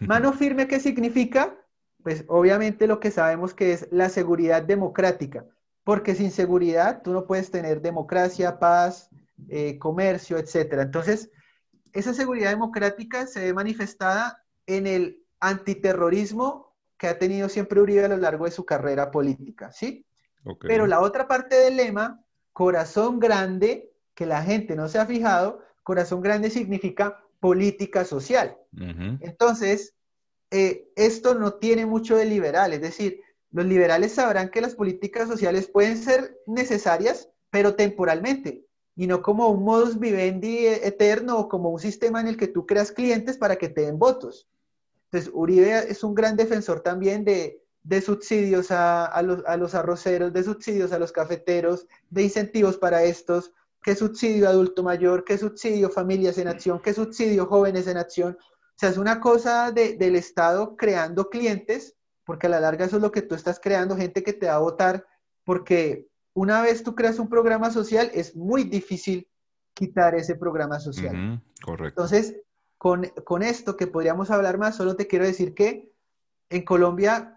[0.00, 1.56] Mano firme, ¿qué significa?
[2.02, 5.44] Pues obviamente lo que sabemos que es la seguridad democrática,
[5.84, 9.10] porque sin seguridad tú no puedes tener democracia, paz,
[9.48, 10.82] eh, comercio, etcétera.
[10.82, 11.30] Entonces,
[11.92, 18.08] esa seguridad democrática se ve manifestada en el antiterrorismo que ha tenido siempre Uribe a
[18.08, 20.05] lo largo de su carrera política, ¿sí?
[20.60, 25.60] Pero la otra parte del lema, corazón grande, que la gente no se ha fijado,
[25.82, 28.56] corazón grande significa política social.
[29.20, 29.94] Entonces,
[30.50, 35.28] eh, esto no tiene mucho de liberal, es decir, los liberales sabrán que las políticas
[35.28, 38.64] sociales pueden ser necesarias, pero temporalmente,
[38.96, 42.66] y no como un modus vivendi eterno o como un sistema en el que tú
[42.66, 44.48] creas clientes para que te den votos.
[45.04, 49.74] Entonces, Uribe es un gran defensor también de, de subsidios a, a los, a los
[49.76, 55.38] arroceros, de subsidios a los cafeteros, de incentivos para estos, qué subsidio adulto mayor, qué
[55.38, 58.36] subsidio familias en acción, qué subsidio jóvenes en acción.
[58.40, 61.94] O sea, es una cosa del Estado creando clientes,
[62.24, 64.56] porque a la larga eso es lo que tú estás creando, gente que te va
[64.56, 65.06] a votar,
[65.44, 69.28] porque una vez tú creas un programa social, es muy difícil
[69.74, 71.40] quitar ese programa social.
[71.64, 72.02] correcto.
[72.02, 72.34] Entonces,
[72.78, 75.92] con, con esto que podríamos hablar más, solo te quiero decir que
[76.50, 77.35] en Colombia,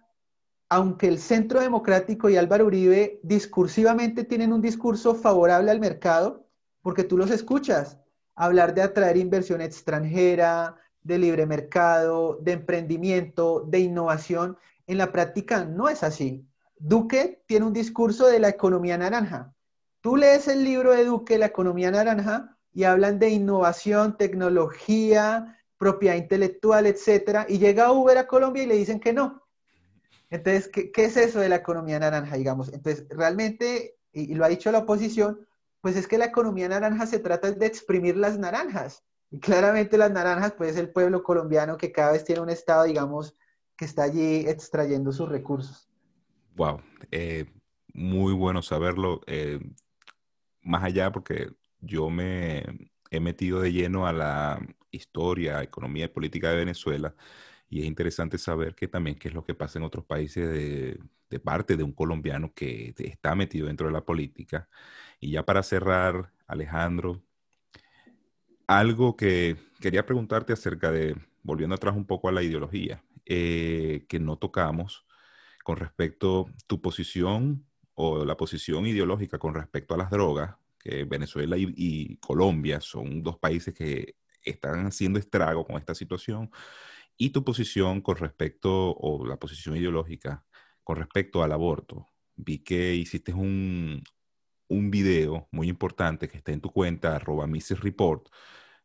[0.70, 6.48] aunque el Centro Democrático y Álvaro Uribe discursivamente tienen un discurso favorable al mercado,
[6.82, 7.98] porque tú los escuchas
[8.36, 15.66] hablar de atraer inversión extranjera, de libre mercado, de emprendimiento, de innovación, en la práctica
[15.66, 16.48] no es así.
[16.78, 19.54] Duque tiene un discurso de la economía naranja.
[20.02, 26.16] Tú lees el libro de Duque, La economía naranja, y hablan de innovación, tecnología, propiedad
[26.16, 29.49] intelectual, etcétera, y llega Uber a Colombia y le dicen que no.
[30.30, 32.72] Entonces, ¿qué, es eso de la economía naranja, digamos?
[32.72, 35.48] Entonces, realmente, y, lo ha dicho la oposición,
[35.82, 39.04] pues es que la economía naranja se trata de exprimir las naranjas.
[39.32, 42.84] Y claramente las naranjas, pues es el pueblo colombiano que cada vez tiene un estado,
[42.84, 43.36] digamos,
[43.76, 45.90] que está allí extrayendo sus recursos.
[46.56, 47.46] Wow, eh,
[47.94, 49.22] muy bueno saberlo.
[49.26, 49.60] Eh,
[50.62, 52.66] más allá, porque yo me
[53.10, 54.60] he metido de lleno a la
[54.92, 57.16] historia, economía y política de Venezuela
[57.70, 61.40] y es interesante saber que también qué es lo que pasa en otros países de,
[61.40, 64.68] parte de un colombiano que está metido dentro de la política.
[65.20, 67.22] Y ya para cerrar, Alejandro,
[68.68, 74.20] algo que quería preguntarte acerca de, volviendo atrás un poco a la ideología, eh, que
[74.20, 75.06] no tocamos
[75.64, 81.04] con respecto a tu posición o la posición ideológica con respecto a las drogas, que
[81.04, 86.50] Venezuela y, Colombia son dos países que están haciendo estrago con esta situación,
[87.20, 90.46] y tu posición con respecto, o la posición ideológica
[90.84, 92.08] con respecto al aborto.
[92.36, 94.04] Vi que hiciste un,
[94.70, 97.82] un video muy importante que está en tu cuenta, arroba Mrs.
[97.82, 98.30] Report,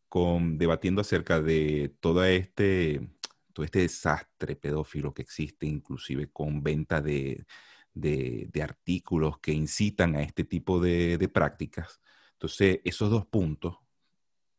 [0.09, 3.09] con, debatiendo acerca de todo este,
[3.53, 7.47] todo este desastre pedófilo que existe, inclusive con venta de,
[7.95, 12.01] de, artículos que incitan a este tipo de, de, prácticas.
[12.33, 13.79] Entonces, esos dos puntos,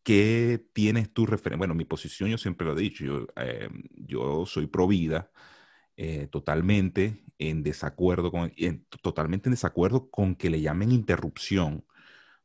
[0.05, 1.59] ¿qué tienes tu referencia?
[1.59, 5.31] Bueno, mi posición yo siempre lo he dicho, yo, eh, yo soy pro vida,
[5.97, 8.53] eh, totalmente en desacuerdo con,
[9.01, 11.85] totalmente en desacuerdo con que le llamen interrupción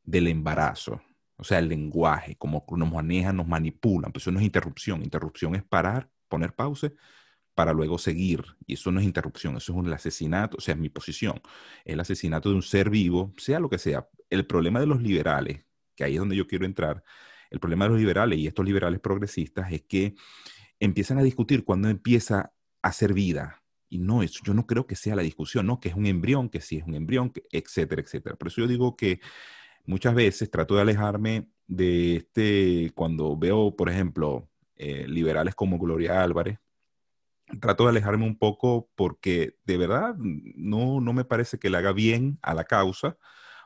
[0.03, 1.01] del embarazo.
[1.37, 4.11] O sea, el lenguaje, como nos manejan, nos manipulan.
[4.11, 5.03] Pues eso no es interrupción.
[5.03, 6.91] Interrupción es parar, poner pausa
[7.55, 8.43] para luego seguir.
[8.67, 11.41] Y eso no es interrupción, eso es un asesinato, o sea, es mi posición.
[11.85, 14.07] El asesinato de un ser vivo, sea lo que sea.
[14.29, 15.63] El problema de los liberales,
[15.95, 17.03] que ahí es donde yo quiero entrar,
[17.51, 20.15] el problema de los liberales y estos liberales progresistas es que
[20.79, 23.61] empiezan a discutir cuando empieza a ser vida.
[23.89, 25.79] Y no, eso yo no creo que sea la discusión, ¿no?
[25.79, 28.37] Que es un embrión, que sí es un embrión, etcétera, etcétera.
[28.37, 29.19] Por eso yo digo que
[29.85, 36.23] muchas veces trato de alejarme de este, cuando veo, por ejemplo, eh, liberales como Gloria
[36.23, 36.57] Álvarez,
[37.59, 41.91] trato de alejarme un poco porque de verdad no, no me parece que le haga
[41.91, 43.17] bien a la causa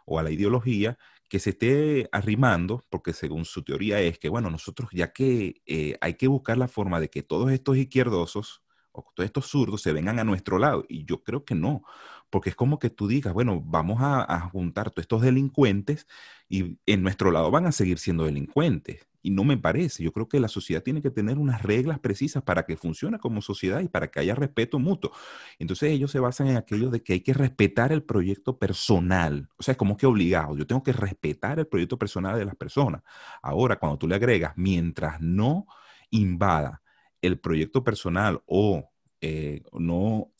[0.05, 0.97] o a la ideología
[1.29, 5.97] que se esté arrimando, porque según su teoría es que, bueno, nosotros ya que eh,
[6.01, 8.63] hay que buscar la forma de que todos estos izquierdosos
[8.95, 11.83] o todos estos zurdos se vengan a nuestro lado, y yo creo que no,
[12.29, 16.07] porque es como que tú digas, bueno, vamos a, a juntar todos estos delincuentes
[16.49, 19.07] y en nuestro lado van a seguir siendo delincuentes.
[19.25, 20.03] Y no me parece.
[20.03, 23.41] Yo creo que la sociedad tiene que tener unas reglas precisas para que funcione como
[23.41, 25.11] sociedad y para que haya respeto mutuo.
[25.57, 29.49] Entonces ellos se basan en aquello de que hay que respetar el proyecto personal.
[29.57, 30.55] O sea, es como que obligado.
[30.55, 33.01] Yo tengo que respetar el proyecto personal de las personas.
[33.41, 35.65] Ahora, cuando tú le agregas, mientras no
[36.11, 36.83] invada
[37.25, 40.31] el proyecto personal o eh, no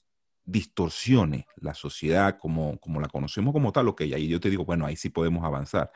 [0.43, 4.85] distorsione la sociedad como, como la conocemos como tal, ok, ahí yo te digo, bueno,
[4.85, 5.91] ahí sí podemos avanzar.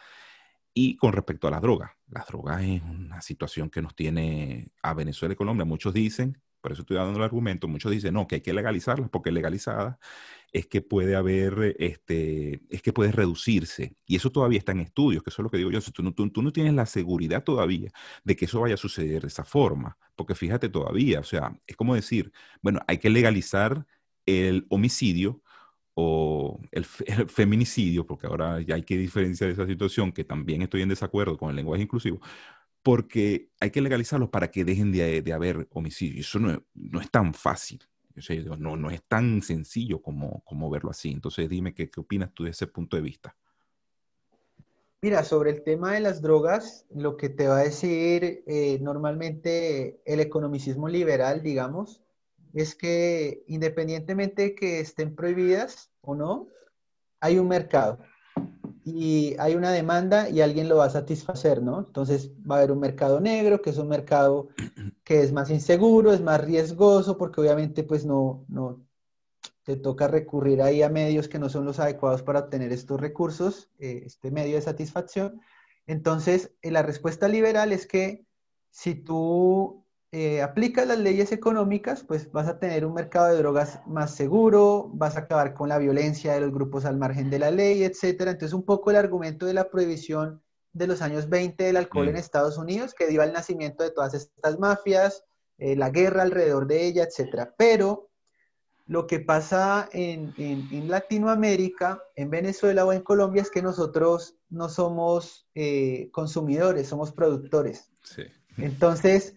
[0.73, 4.93] Y con respecto a las drogas, las drogas es una situación que nos tiene a
[4.93, 5.65] Venezuela y Colombia.
[5.65, 9.09] Muchos dicen, por eso estoy dando el argumento, muchos dicen, no, que hay que legalizarlas
[9.09, 9.97] porque legalizadas
[10.51, 13.95] es que puede haber, este, es que puede reducirse.
[14.05, 15.81] Y eso todavía está en estudios, que eso es lo que digo yo.
[15.81, 17.91] Si tú no, tú, tú no tienes la seguridad todavía
[18.23, 21.75] de que eso vaya a suceder de esa forma, porque fíjate todavía, o sea, es
[21.75, 23.85] como decir, bueno, hay que legalizar
[24.25, 25.41] el homicidio,
[26.01, 30.89] o el, feminicidio, porque ahora ya hay que diferenciar esa situación, que también estoy en
[30.89, 32.21] desacuerdo con el lenguaje inclusivo,
[32.83, 36.27] porque hay que legalizarlos para que dejen de, de haber homicidios.
[36.27, 37.83] Eso no, no, es tan fácil,
[38.57, 41.11] no, no es tan sencillo como, como verlo así.
[41.11, 43.35] Entonces dime qué, qué opinas tú de ese punto de vista.
[45.01, 50.01] Mira, sobre el tema de las drogas, lo que te va a decir eh, normalmente
[50.05, 52.01] el economicismo liberal, digamos,
[52.53, 56.47] es que independientemente de que estén prohibidas o no,
[57.21, 57.99] hay un mercado.
[58.83, 61.79] Y hay una demanda y alguien lo va a satisfacer, ¿no?
[61.79, 64.49] Entonces va a haber un mercado negro, que es un mercado
[65.03, 68.81] que es más inseguro, es más riesgoso, porque obviamente pues no, no
[69.63, 73.69] te toca recurrir ahí a medios que no son los adecuados para obtener estos recursos,
[73.79, 75.41] eh, este medio de satisfacción.
[75.85, 78.25] Entonces, eh, la respuesta liberal es que
[78.71, 83.79] si tú eh, aplicas las leyes económicas, pues vas a tener un mercado de drogas
[83.85, 87.51] más seguro, vas a acabar con la violencia de los grupos al margen de la
[87.51, 88.31] ley, etcétera.
[88.31, 90.41] Entonces, un poco el argumento de la prohibición
[90.73, 94.15] de los años 20 del alcohol en Estados Unidos, que dio al nacimiento de todas
[94.15, 95.25] estas mafias,
[95.59, 97.53] eh, la guerra alrededor de ella, etcétera.
[97.55, 98.09] Pero
[98.87, 104.69] lo que pasa en, en, Latinoamérica, en Venezuela o en Colombia es que nosotros no
[104.69, 107.91] somos eh, consumidores, somos productores.
[108.01, 108.23] Sí.
[108.57, 109.35] Entonces,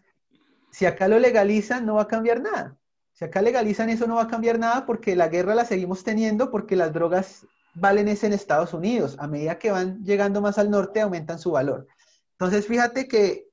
[0.73, 2.77] si acá lo legalizan, no va a cambiar nada.
[3.13, 6.51] Si acá legalizan eso, no va a cambiar nada porque la guerra la seguimos teniendo,
[6.51, 9.17] porque las drogas valen ese en Estados Unidos.
[9.19, 11.87] A medida que van llegando más al norte, aumentan su valor.
[12.33, 13.49] Entonces, fíjate que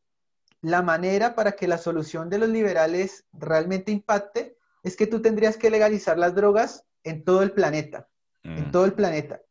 [0.62, 5.58] la manera para que la solución de los liberales realmente impacte es que tú tendrías
[5.58, 8.08] que legalizar las drogas en todo el planeta,
[8.44, 8.72] en mm.
[8.72, 9.42] todo el planeta.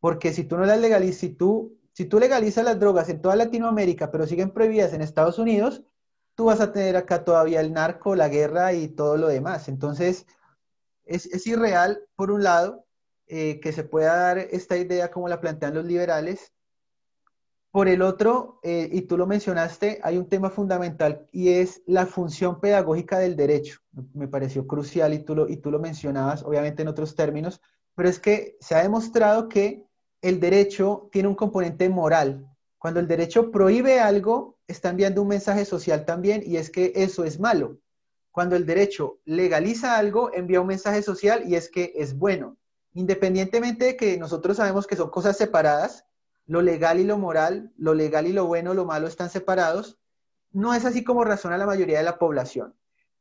[0.00, 3.36] Porque si tú no las legalizas, si tú, si tú legalizas las drogas en toda
[3.36, 5.82] Latinoamérica, pero siguen prohibidas en Estados Unidos,
[6.38, 9.66] tú vas a tener acá todavía el narco, la guerra y todo lo demás.
[9.66, 10.24] Entonces,
[11.04, 12.84] es, irreal, por un lado,
[13.26, 16.52] eh, que se pueda dar esta idea como la plantean los liberales.
[17.72, 22.06] Por el otro, eh, y tú lo mencionaste, hay un tema fundamental y es la
[22.06, 23.80] función pedagógica del derecho.
[24.14, 27.60] Me pareció crucial y tú lo, y tú lo mencionabas, obviamente en otros términos,
[27.96, 29.84] pero es que se ha demostrado que
[30.22, 32.46] el derecho tiene un componente moral.
[32.78, 37.24] Cuando el derecho prohíbe algo, está enviando un mensaje social también y es que eso
[37.24, 37.78] es malo.
[38.30, 42.56] Cuando el derecho legaliza algo, envía un mensaje social y es que es bueno.
[42.92, 46.04] Independientemente de que nosotros sabemos que son cosas separadas,
[46.46, 49.98] lo legal y lo moral, lo legal y lo bueno, lo malo están separados,
[50.52, 52.74] no es así como razona la mayoría de la población.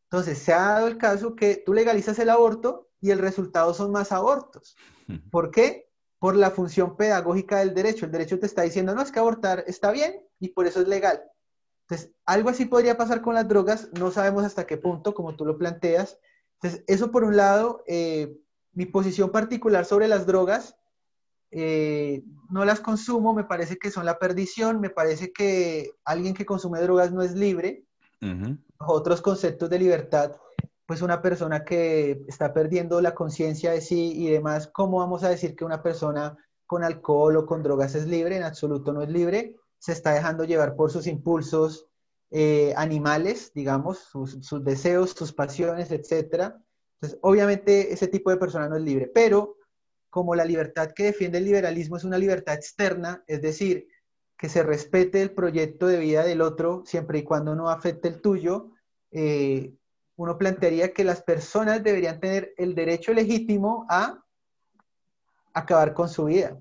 [0.03, 3.91] Entonces, se ha dado el caso que tú legalizas el aborto y el resultado son
[3.91, 4.77] más abortos.
[5.29, 5.89] ¿Por qué?
[6.19, 8.05] Por la función pedagógica del derecho.
[8.05, 10.88] El derecho te está diciendo, no, es que abortar está bien y por eso es
[10.88, 11.21] legal.
[11.89, 15.45] Entonces, algo así podría pasar con las drogas, no sabemos hasta qué punto, como tú
[15.45, 16.19] lo planteas.
[16.56, 18.38] Entonces, eso por un lado, eh,
[18.73, 20.76] mi posición particular sobre las drogas,
[21.50, 26.45] eh, no las consumo, me parece que son la perdición, me parece que alguien que
[26.45, 27.86] consume drogas no es libre.
[28.80, 30.36] Otros conceptos de libertad,
[30.86, 35.30] pues una persona que está perdiendo la conciencia de sí y demás, ¿cómo vamos a
[35.30, 38.36] decir que una persona con alcohol o con drogas es libre?
[38.36, 41.87] En absoluto no es libre se está dejando llevar por sus impulsos
[42.29, 46.53] eh, animales, digamos, sus, deseos, sus pasiones, etc.
[46.95, 49.57] Entonces, obviamente ese tipo de persona no es libre, pero
[50.09, 53.87] como la libertad que defiende el liberalismo es una libertad externa, es decir,
[54.37, 58.21] que se respete el proyecto de vida del otro siempre y cuando no afecte el
[58.21, 58.71] tuyo,
[59.11, 59.73] eh,
[60.15, 64.23] uno plantearía que las personas deberían tener el derecho legítimo a
[65.53, 66.59] acabar con su vida.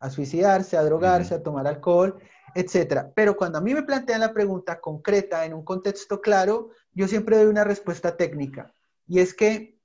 [0.00, 2.18] A suicidarse, a drogarse, a tomar alcohol,
[2.54, 3.12] etcétera.
[3.14, 7.36] Pero cuando a mí me plantean la pregunta concreta en un contexto claro, yo siempre
[7.36, 8.74] doy una respuesta técnica.
[9.06, 9.78] Y es que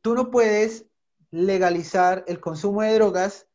[0.00, 0.86] tú no puedes
[1.30, 3.46] legalizar el consumo de drogas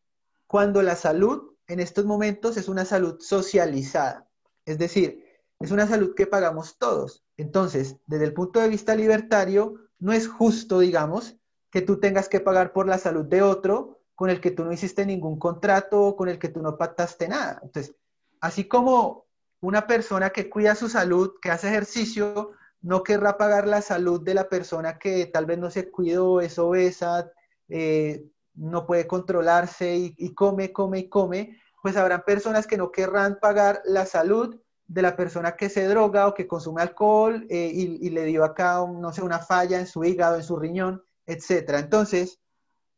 [0.48, 4.28] cuando la salud en estos momentos es una salud socializada.
[4.66, 5.26] Es decir,
[5.60, 7.24] es una salud que pagamos todos.
[7.38, 11.38] Entonces, desde el punto de vista libertario, no es justo, digamos,
[11.72, 14.72] que tú tengas que pagar por la salud de otro con el que tú no
[14.72, 17.60] hiciste ningún contrato, con el que tú no pactaste nada.
[17.62, 17.96] Entonces,
[18.40, 19.26] así como
[19.60, 22.52] una persona que cuida su salud, que hace ejercicio,
[22.82, 26.58] no querrá pagar la salud de la persona que tal vez no se cuidó, es
[26.60, 27.32] obesa,
[27.68, 28.24] eh,
[28.54, 33.82] no puede controlarse y, come, come y come, pues habrán personas que no querrán pagar
[33.86, 38.12] la salud de la persona que se droga o que consume alcohol eh, y, y,
[38.12, 41.72] le dio acá, no sé, una falla en su hígado, en su riñón, etc.
[41.80, 42.40] Entonces,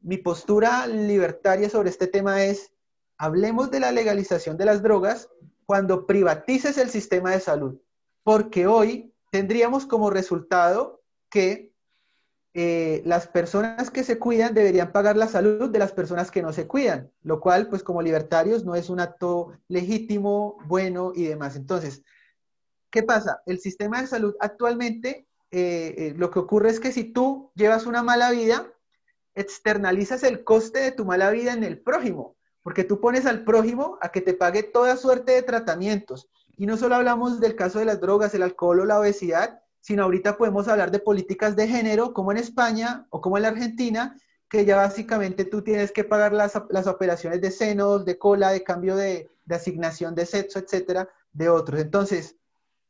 [0.02, 2.72] mi postura libertaria sobre este tema es,
[3.18, 5.30] hablemos de la legalización de las drogas
[5.66, 7.80] cuando privatices el sistema de salud,
[8.24, 11.74] porque hoy tendríamos como resultado que
[12.54, 16.54] eh, las personas que se cuidan deberían pagar la salud de las personas que no
[16.54, 21.56] se cuidan, lo cual, pues como libertarios, no es un acto legítimo, bueno y demás.
[21.56, 22.04] Entonces,
[22.90, 23.42] ¿qué pasa?
[23.46, 27.86] El sistema de salud actualmente, eh, eh, lo que ocurre es que si tú llevas
[27.86, 28.74] una mala vida,
[29.38, 33.98] externalizas el coste de tu mala vida en el prójimo, porque tú pones al prójimo
[34.02, 36.28] a que te pague toda suerte de tratamientos.
[36.58, 40.04] Y no solo hablamos del caso de las drogas, el alcohol o la obesidad, sino
[40.04, 44.18] ahorita podemos hablar de políticas de género, como en España o como en la Argentina,
[44.50, 48.64] que ya básicamente tú tienes que pagar las, las operaciones de senos, de cola, de
[48.64, 51.80] cambio de, asignación de sexo, etcétera, de otros.
[51.80, 52.36] Entonces,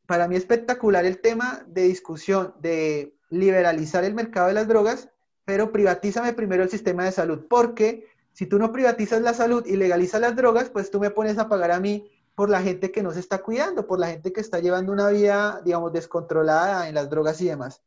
[0.05, 5.09] para mí espectacular el tema de discusión de liberalizar el mercado de las drogas,
[5.47, 9.77] pero privatízame primero el sistema de salud, porque si tú no privatizas la salud y
[9.77, 13.01] legalizas las drogas, pues tú me pones a pagar a mí por la gente que
[13.01, 16.95] no se está cuidando, por la gente que está llevando una vida, digamos, descontrolada en
[16.95, 17.81] las drogas y demás.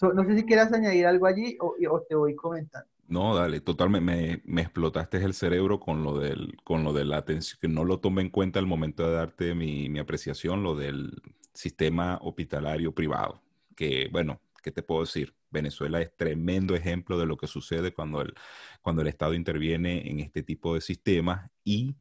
[0.00, 1.74] no sé si quieras añadir algo allí o,
[2.08, 2.88] te voy comentando.
[3.08, 7.58] No, dale, totalmente, me, explotaste el cerebro con lo, del, con lo de la atención,
[7.60, 11.20] que no lo tomé en cuenta al momento de darte mi, mi apreciación, lo del
[11.52, 13.42] sistema hospitalario privado,
[13.74, 15.34] que bueno, ¿qué te puedo decir?
[15.50, 18.34] Venezuela es tremendo ejemplo de lo que sucede cuando el,
[18.82, 21.96] cuando el Estado interviene en este tipo de sistemas y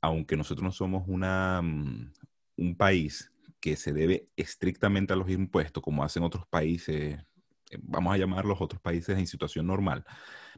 [0.00, 2.12] aunque nosotros no somos una, mm,
[2.56, 7.18] un país que se debe estrictamente a los impuestos, como hacen otros países,
[7.70, 10.04] eh, vamos a llamarlos otros países en situación normal,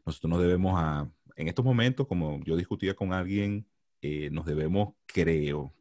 [0.07, 3.67] nosotros nos debemos a, en estos momentos, como yo discutía con alguien,
[4.01, 5.75] eh, nos debemos, creo,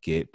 [0.00, 0.30] que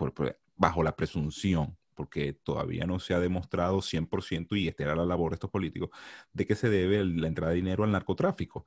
[0.56, 5.32] bajo la presunción, porque todavía no se ha demostrado 100% y esta era la labor
[5.32, 5.90] de estos políticos,
[6.34, 8.66] de que se debe la entrada de dinero al narcotráfico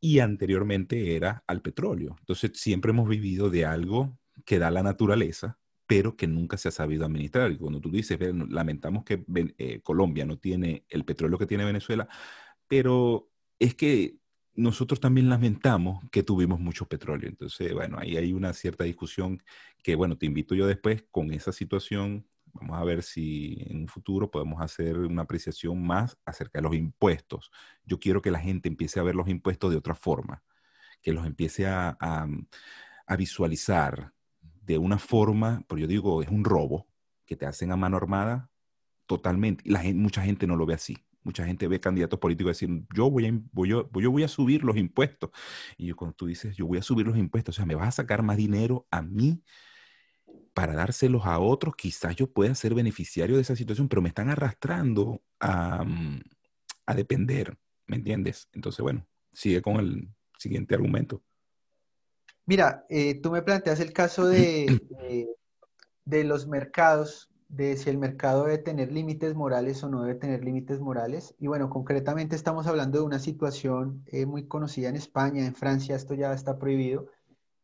[0.00, 2.16] y anteriormente era al petróleo.
[2.20, 6.72] Entonces siempre hemos vivido de algo que da la naturaleza, pero que nunca se ha
[6.72, 7.50] sabido administrar.
[7.52, 8.18] Y cuando tú dices,
[8.48, 9.24] lamentamos que
[9.58, 12.08] eh, Colombia no tiene el petróleo que tiene Venezuela,
[12.68, 14.18] pero es que
[14.54, 17.28] nosotros también lamentamos que tuvimos mucho petróleo.
[17.28, 19.42] Entonces, bueno, ahí hay una cierta discusión
[19.82, 23.88] que, bueno, te invito yo después con esa situación Vamos a ver si en un
[23.88, 27.50] futuro podemos hacer una apreciación más acerca de los impuestos.
[27.84, 30.44] Yo quiero que la gente empiece a ver los impuestos de otra forma,
[31.02, 32.26] que los empiece a,
[33.18, 36.86] visualizar de una forma, pero yo digo, es un robo
[37.26, 38.50] que te hacen a mano armada
[39.06, 39.68] totalmente.
[39.68, 40.96] La mucha gente no lo ve así.
[41.24, 44.62] Mucha gente ve candidatos políticos decir, yo voy, a, voy, yo, yo voy a subir
[44.62, 45.30] los impuestos.
[45.76, 47.92] Y cuando tú dices, yo voy a subir los impuestos, o sea, me vas a
[47.92, 49.42] sacar más dinero a mí
[50.54, 54.30] para dárselos a otros, quizás yo pueda ser beneficiario de esa situación, pero me están
[54.30, 56.22] arrastrando a, mm,
[56.94, 58.48] depender, ¿me entiendes?
[58.52, 61.22] Entonces, bueno, sigue con el siguiente argumento.
[62.46, 64.80] Mira, eh, tú me planteas el caso de,
[66.04, 70.44] de, los mercados, de si el mercado debe tener límites morales o no debe tener
[70.44, 71.34] límites morales.
[71.40, 75.96] Y bueno, concretamente estamos hablando de una situación eh, muy conocida en España, en Francia
[75.96, 77.08] esto ya está prohibido,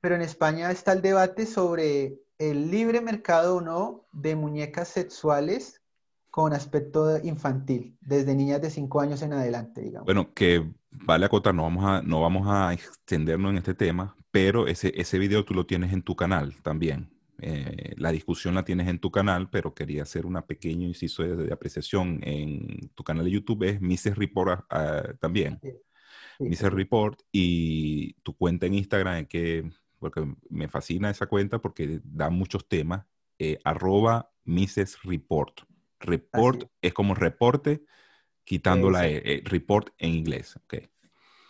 [0.00, 5.82] pero en España está el debate sobre el libre mercado o no de muñecas sexuales
[6.30, 10.06] con aspecto infantil, desde niñas de 5 años en adelante, digamos.
[10.06, 14.66] Bueno, que vale acotar, no vamos a, no vamos a extendernos en este tema, pero
[14.68, 17.10] ese, ese video tú lo tienes en tu canal también.
[17.42, 21.52] Eh, la discusión la tienes en tu canal, pero quería hacer una pequeña inciso de,
[21.52, 22.20] apreciación.
[22.22, 24.16] En tu canal de YouTube es Mrs.
[24.16, 25.60] Report ah, también.
[26.38, 26.72] Mrs.
[26.72, 29.70] Report y tu cuenta en Instagram que
[30.00, 33.06] porque me fascina esa cuenta porque da muchos temas,
[33.38, 35.02] eh, arroba Mrs.
[35.04, 35.60] Report.
[36.00, 37.84] Report es como reporte,
[38.42, 40.56] quitando la e, eh, report en inglés.
[40.64, 40.90] Okay.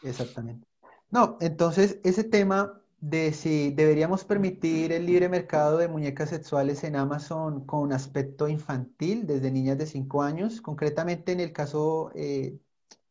[0.03, 0.67] Exactamente.
[1.11, 6.97] No, entonces ese tema de si deberíamos permitir el libre mercado de muñecas sexuales en
[6.97, 12.59] Amazon con aspecto infantil desde niñas de 5 años, concretamente en el caso eh,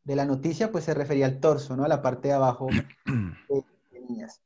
[0.04, 1.86] de la noticia, pues se refería al torso, ¿no?
[1.86, 2.68] A la parte de abajo
[3.08, 4.42] de niñas.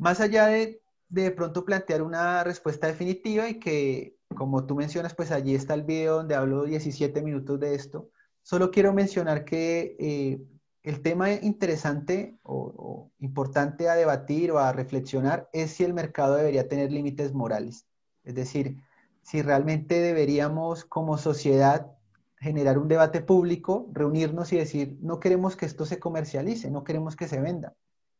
[0.00, 0.80] Más allá de
[1.10, 5.82] de pronto plantear una respuesta definitiva y que, como tú mencionas, pues allí está el
[5.82, 8.10] video donde hablo 17 minutos de esto.
[8.42, 10.40] Solo quiero mencionar que eh,
[10.84, 16.68] el tema interesante o, importante a debatir o a reflexionar es si el mercado debería
[16.68, 17.86] tener límites morales.
[18.24, 18.76] Es decir,
[19.22, 21.92] si realmente deberíamos como sociedad
[22.38, 27.16] generar un debate público, reunirnos y decir, no queremos que esto se comercialice, no queremos
[27.16, 27.74] que se venda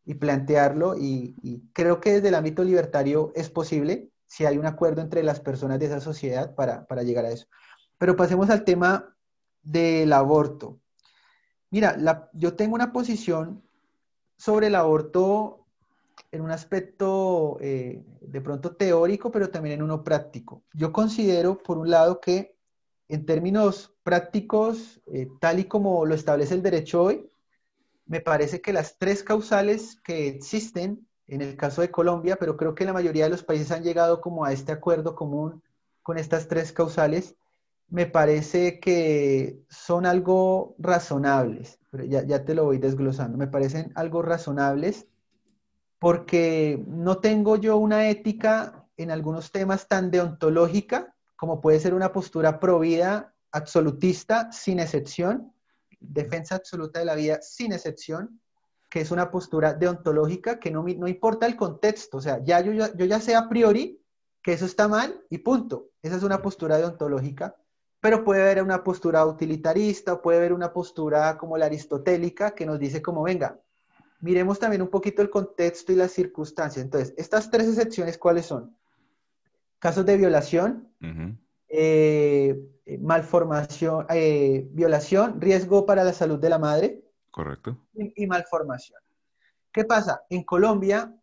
[0.04, 1.34] y plantearlo y,
[1.72, 5.78] creo que desde el ámbito libertario es posible si hay un acuerdo entre las personas
[5.78, 7.46] de esa sociedad para, llegar a eso.
[7.98, 9.16] Pero pasemos al tema
[9.62, 10.80] del aborto.
[11.70, 13.62] Mira, yo tengo una posición
[14.36, 15.66] sobre el aborto
[16.32, 20.62] en un aspecto eh, de pronto teórico, pero también en uno práctico.
[20.72, 22.56] Yo considero, por un lado, que
[23.08, 27.29] en términos prácticos, eh, tal y como lo establece el derecho hoy,
[28.10, 32.74] me parece que las tres causales que existen en el caso de Colombia, pero creo
[32.74, 35.62] que la mayoría de los países han llegado como a este acuerdo común
[36.02, 37.36] con estas tres causales,
[37.88, 41.78] me parece que son algo razonables.
[42.08, 43.38] Ya, ya te lo voy desglosando.
[43.38, 45.06] Me parecen algo razonables
[46.00, 52.12] porque no tengo yo una ética en algunos temas tan deontológica como puede ser una
[52.12, 55.52] postura provida absolutista sin excepción
[56.00, 58.40] defensa absoluta de la vida sin excepción,
[58.88, 62.72] que es una postura deontológica que no, no importa el contexto, o sea, ya yo,
[62.72, 64.02] yo ya sé a priori
[64.42, 65.90] que eso está mal y punto.
[66.02, 67.54] Esa es una postura deontológica,
[68.00, 72.78] pero puede haber una postura utilitarista, puede haber una postura como la aristotélica que nos
[72.78, 73.60] dice como, venga,
[74.20, 76.84] miremos también un poquito el contexto y las circunstancias.
[76.84, 78.76] Entonces, estas tres excepciones, ¿cuáles son?
[79.78, 80.88] Casos de violación,
[81.68, 82.58] eh,
[82.98, 87.04] malformación, eh, violación, riesgo para la salud de la madre.
[87.30, 87.78] Correcto.
[87.94, 89.00] Y, y malformación.
[89.72, 90.24] ¿Qué pasa?
[90.30, 91.14] En Colombia,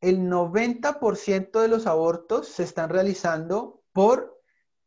[0.00, 4.40] el 90% de los abortos se están realizando por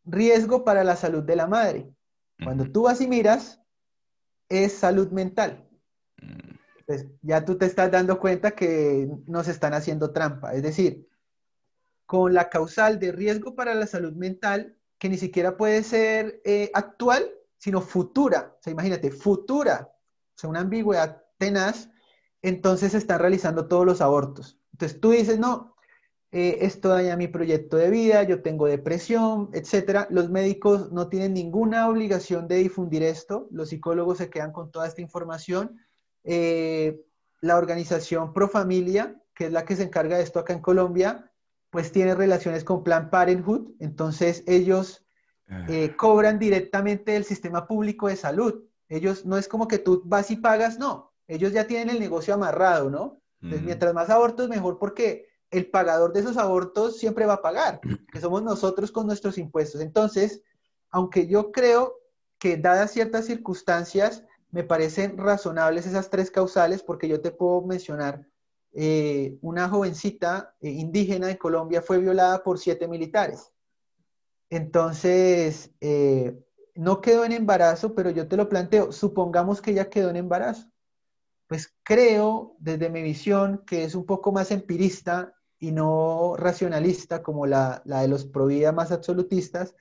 [0.06, 1.90] riesgo para la salud de la madre.
[2.44, 3.62] Cuando tú vas y miras,
[4.48, 5.68] es salud mental.
[6.22, 6.58] Mm.
[6.80, 10.54] Entonces, ya tú te estás dando cuenta que nos están haciendo trampa.
[10.54, 11.08] Es decir,
[12.06, 16.72] con la causal de riesgo para la salud mental, que ni siquiera puede ser eh,
[16.74, 18.56] actual, sino futura.
[18.60, 19.92] O sea, imagínate, futura.
[20.36, 21.90] O sea, una ambigüedad tenaz.
[22.42, 24.60] Entonces se están realizando todos los abortos.
[24.74, 25.76] Entonces tú dices, no,
[26.32, 30.08] eh, esto daña mi proyecto de vida, yo tengo depresión, etcétera.
[30.12, 33.48] Los médicos no tienen ninguna obligación de difundir esto.
[33.52, 35.80] Los psicólogos se quedan con toda esta información
[36.30, 37.00] eh,
[37.40, 41.32] la organización Pro Familia, que es la que se encarga de esto acá en Colombia,
[41.70, 45.06] pues tiene relaciones con Plan Parenthood, entonces ellos
[45.50, 45.66] ah.
[45.70, 48.64] eh, cobran directamente del sistema público de salud.
[48.90, 52.34] Ellos no es como que tú vas y pagas, no, ellos ya tienen el negocio
[52.34, 53.22] amarrado, ¿no?
[53.42, 57.80] Entonces, mientras más abortos, mejor porque el pagador de esos abortos siempre va a pagar,
[58.12, 59.82] que somos nosotros con nuestros impuestos.
[59.82, 60.42] Entonces,
[60.90, 61.96] aunque yo creo
[62.40, 68.28] que dadas ciertas circunstancias, me parecen razonables esas tres causales porque yo te puedo mencionar,
[68.74, 73.52] eh, una jovencita eh, indígena de Colombia fue violada por siete militares.
[74.50, 76.40] Entonces, eh,
[76.76, 80.72] no quedó en embarazo, pero yo te lo planteo, supongamos que ella quedó en embarazo.
[81.48, 87.48] Pues creo, desde mi visión, que es un poco más empirista y no racionalista como
[87.48, 89.76] la, la de los provida más absolutistas,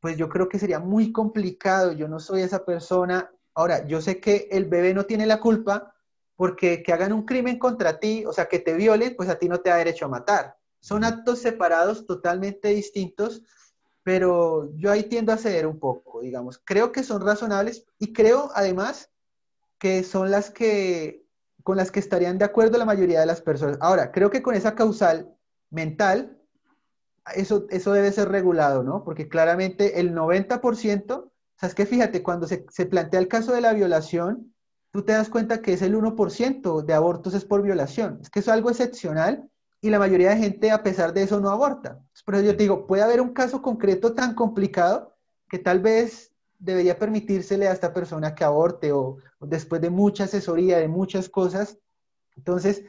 [0.00, 1.92] pues yo creo que sería muy complicado.
[1.92, 5.95] Yo no soy esa persona Ahora, yo sé que el bebé no tiene la culpa
[6.36, 9.48] porque que hagan un crimen contra ti, o sea, que te violen, pues a ti
[9.48, 10.56] no te da derecho a matar.
[10.80, 13.42] Son actos separados, totalmente distintos,
[14.02, 16.60] pero yo ahí tiendo a ceder un poco, digamos.
[16.64, 19.10] Creo que son razonables y creo además
[19.78, 21.24] que son las que
[21.62, 23.78] con las que estarían de acuerdo la mayoría de las personas.
[23.80, 25.34] Ahora, creo que con esa causal
[25.70, 26.38] mental,
[27.34, 29.02] eso, eso debe ser regulado, ¿no?
[29.02, 33.62] Porque claramente el 90% o sea, es que fíjate, cuando se, plantea el caso de
[33.62, 34.54] la violación,
[34.96, 38.18] tú te das cuenta que es el 1% de abortos es por violación.
[38.22, 39.46] Es que es algo excepcional
[39.82, 42.00] y la mayoría de gente, a pesar de eso, no aborta.
[42.24, 45.14] Por eso yo te digo, puede haber un caso concreto tan complicado
[45.50, 50.24] que tal vez debería permitírsele a esta persona que aborte o, o después de mucha
[50.24, 51.76] asesoría, de muchas cosas.
[52.34, 52.82] Entonces,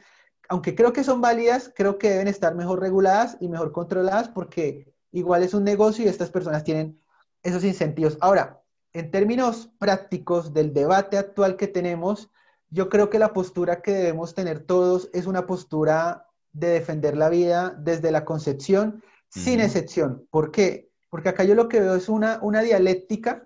[0.48, 4.94] aunque creo que son válidas, creo que deben estar mejor reguladas y mejor controladas porque
[5.12, 6.98] igual es un negocio y estas personas tienen
[7.42, 8.16] esos incentivos.
[8.22, 8.57] Ahora,
[8.92, 12.30] en términos prácticos del debate actual que tenemos,
[12.70, 17.28] yo creo que la postura que debemos tener todos es una postura de defender la
[17.28, 20.26] vida desde la concepción, sin excepción.
[20.30, 20.90] ¿Por qué?
[21.10, 23.44] Porque acá yo lo que veo es una, una dialéctica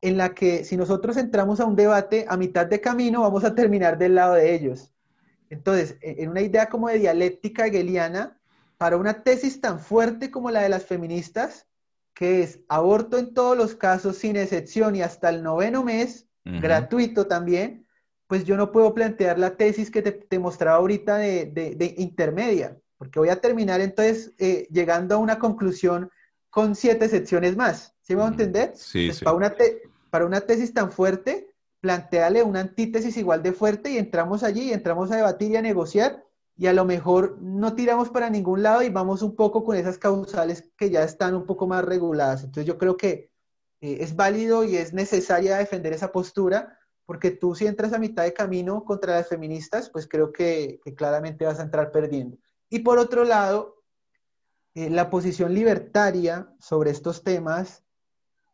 [0.00, 3.54] en la que si nosotros entramos a un debate a mitad de camino, vamos a
[3.54, 4.92] terminar del lado de ellos.
[5.48, 8.38] Entonces, e, en una idea como de dialéctica hegeliana,
[8.78, 11.66] para una tesis tan fuerte como la de las feministas,
[12.14, 17.26] que es aborto en todos los casos, sin excepción y hasta el noveno mes, gratuito
[17.26, 17.86] también,
[18.26, 23.28] pues yo no puedo plantear la tesis que te, mostraba ahorita de, intermedia, porque voy
[23.28, 26.10] a terminar entonces eh, llegando a una conclusión
[26.50, 27.94] con siete secciones más.
[28.00, 28.72] ¿Sí me va a entender?
[28.74, 29.24] Sí, sí.
[29.24, 29.54] Para, una
[30.10, 35.10] para una tesis tan fuerte, planteale una antítesis igual de fuerte y entramos allí, entramos
[35.10, 36.24] a debatir y a negociar
[36.62, 39.98] y a lo mejor no tiramos para ningún lado y vamos un poco con esas
[39.98, 42.44] causales que ya están un poco más reguladas.
[42.44, 43.32] Entonces yo creo que
[43.80, 48.22] eh, es válido y es necesaria defender esa postura, porque tú si entras a mitad
[48.22, 52.38] de camino contra las feministas, pues creo que, claramente vas a entrar perdiendo.
[52.70, 53.82] Y por otro lado,
[54.76, 57.82] eh, la posición libertaria sobre estos temas,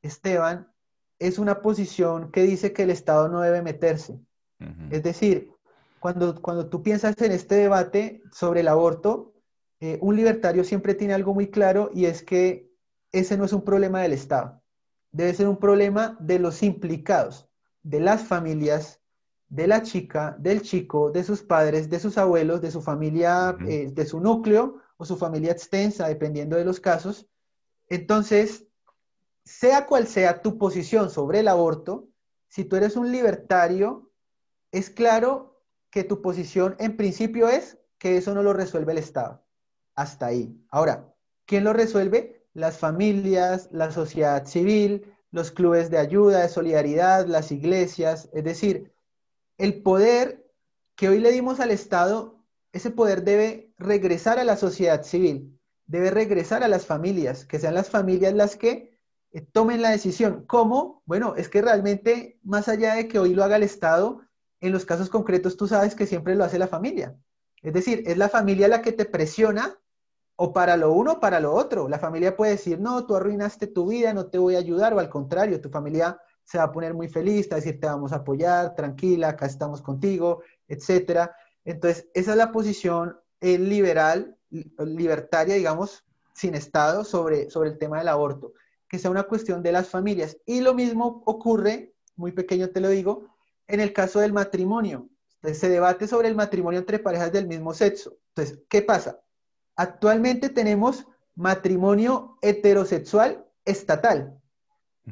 [0.01, 0.73] Esteban,
[1.19, 4.19] es una posición que dice que el Estado no debe meterse.
[4.91, 5.53] Es decir,
[6.01, 9.35] cuando, cuando tú piensas en este debate sobre el aborto,
[9.81, 12.71] eh, un libertario siempre tiene algo muy claro y es que
[13.13, 14.61] ese no es un problema del Estado,
[15.13, 17.49] debe ser un problema de los implicados,
[17.83, 19.01] de las familias,
[19.49, 23.91] de la chica, del chico, de sus padres, de sus abuelos, de su familia, eh,
[23.93, 27.27] de su núcleo o su familia extensa, dependiendo de los casos.
[27.89, 28.67] Entonces,
[29.45, 32.09] sea cual sea tu posición sobre el aborto,
[32.49, 34.11] si tú eres un libertario,
[34.73, 35.58] es claro
[35.91, 39.43] que tu posición en principio es que eso no lo resuelve el Estado.
[39.95, 40.57] Hasta ahí.
[40.71, 41.13] Ahora,
[41.47, 42.47] ¿quién lo resuelve?
[42.55, 48.29] Las familias, la sociedad civil, los clubes de ayuda, de solidaridad, las iglesias.
[48.33, 48.93] Es decir,
[49.57, 50.47] el poder
[50.95, 56.11] que hoy le dimos al Estado, ese poder debe regresar a la sociedad civil, debe
[56.11, 58.99] regresar a las familias, que sean las familias las que
[59.33, 60.45] eh, tomen la decisión.
[60.47, 61.03] ¿Cómo?
[61.07, 64.23] Bueno, es que realmente, más allá de que hoy lo haga el Estado,
[64.61, 67.17] en los casos concretos tú sabes que siempre lo hace la familia.
[67.63, 69.79] Es decir, es la familia la que te presiona
[70.37, 71.89] o para lo uno o para lo otro.
[71.89, 75.01] La familia puede decir, no, tú arruinaste tu vida, no te voy a ayudar, o
[75.01, 78.17] al contrario, tu familia se va a poner muy feliz, a decir, te vamos a
[78.17, 81.31] apoyar, tranquila, acá estamos contigo, etc.
[81.65, 87.99] Entonces, esa es la posición eh, liberal, libertaria, digamos, sin Estado sobre, sobre el tema
[87.99, 88.53] del aborto,
[88.89, 90.39] que sea una cuestión de las familias.
[90.47, 93.28] Y lo mismo ocurre, muy pequeño te lo digo,
[93.69, 95.09] en el caso del matrimonio.
[95.43, 98.19] se debate sobre el matrimonio entre parejas del mismo sexo.
[98.31, 99.21] Entonces, ¿qué pasa?
[99.77, 101.07] Actualmente tenemos
[101.37, 104.41] matrimonio heterosexual estatal.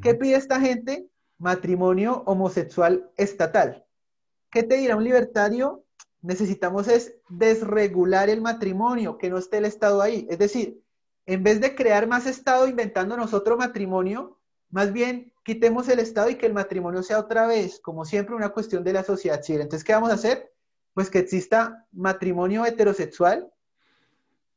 [0.03, 1.09] ¿Qué pide esta gente?
[1.39, 3.87] Matrimonio homosexual estatal.
[4.51, 5.85] ¿Qué te dirá un libertario?
[6.23, 10.27] Necesitamos es desregular el matrimonio, que no esté el Estado ahí.
[10.29, 10.83] Es decir,
[11.27, 14.39] en vez de crear más Estado inventando nosotros matrimonio,
[14.71, 18.51] más bien quitemos el Estado y que el matrimonio sea otra vez, como siempre, una
[18.51, 19.63] cuestión de la sociedad civil.
[19.63, 20.53] Entonces, ¿qué vamos a hacer?
[20.93, 23.53] Pues que exista matrimonio heterosexual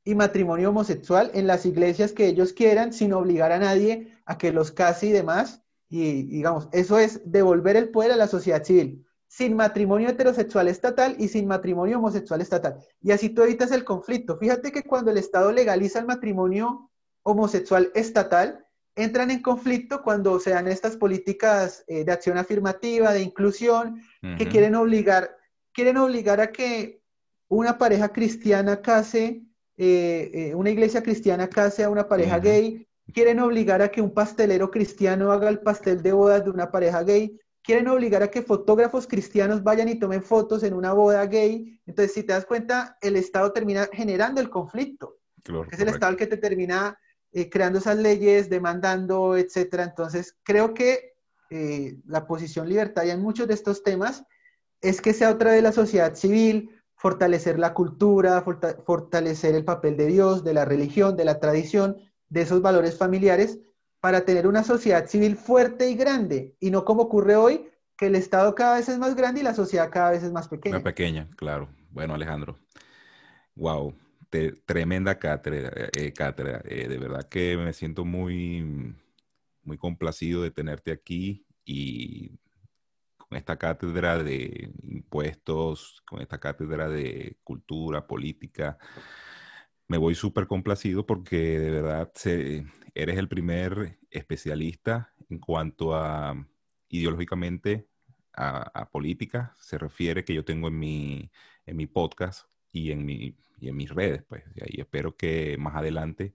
[0.04, 4.52] y matrimonio homosexual en las iglesias que ellos quieran, sin obligar a nadie a que
[4.52, 5.62] los case y demás.
[5.90, 11.16] Y digamos, eso es devolver el poder a la sociedad civil, sin matrimonio heterosexual estatal
[11.20, 12.78] y sin matrimonio homosexual estatal.
[13.02, 14.38] Y así tú evitas el conflicto.
[14.38, 16.90] Fíjate que cuando el Estado legaliza el matrimonio
[17.24, 23.22] homosexual estatal, entran en conflicto cuando se dan estas políticas eh, de acción afirmativa, de
[23.22, 24.02] inclusión,
[24.38, 25.38] que quieren obligar,
[25.72, 27.02] quieren obligar a que
[27.48, 29.44] una pareja cristiana case
[29.82, 34.14] eh, eh, una iglesia cristiana case a una pareja gay, quieren obligar a que un
[34.14, 38.42] pastelero cristiano haga el pastel de bodas de una pareja gay, quieren obligar a que
[38.42, 41.80] fotógrafos cristianos vayan y tomen fotos en una boda gay.
[41.86, 45.20] Entonces, si te das cuenta, el Estado termina generando el conflicto.
[45.72, 47.00] es el Estado el que te termina
[47.32, 49.84] eh, creando esas leyes, demandando, etcétera.
[49.84, 51.14] Entonces, creo que
[52.06, 54.24] la posición libertaria en muchos de estos temas
[54.82, 58.44] es que sea otra de la sociedad civil, fortalecer la cultura,
[58.86, 61.98] fortalecer el papel de Dios, de la religión, de la tradición,
[62.30, 63.58] de esos valores familiares,
[64.00, 68.16] para tener una sociedad civil fuerte y grande, y no como ocurre hoy, que el
[68.16, 70.76] Estado cada vez es más grande y la sociedad cada vez es más pequeña.
[70.76, 71.68] Más pequeña, claro.
[71.92, 72.58] Bueno, Alejandro,
[73.56, 73.94] wow,
[74.66, 76.62] tremenda cátedra, eh, cátedra.
[76.66, 78.96] Eh, de verdad que me siento muy,
[79.64, 82.30] muy complacido de tenerte aquí y
[83.18, 88.78] con esta cátedra de impuestos, con esta cátedra de cultura, política.
[89.88, 92.12] Me voy súper complacido porque de verdad
[92.94, 96.36] eres el primer especialista en cuanto a
[96.90, 97.88] ideológicamente
[98.34, 101.32] a, política se refiere que yo tengo en mi,
[101.66, 104.24] en mi podcast y en, mi, y en mis redes.
[104.28, 106.34] Pues, y espero que más adelante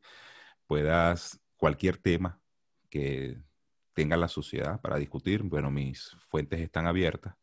[0.67, 2.41] puedas cualquier tema
[2.91, 3.39] que
[3.95, 5.43] tenga la sociedad para discutir.
[5.43, 7.37] Bueno, mis fuentes están abiertas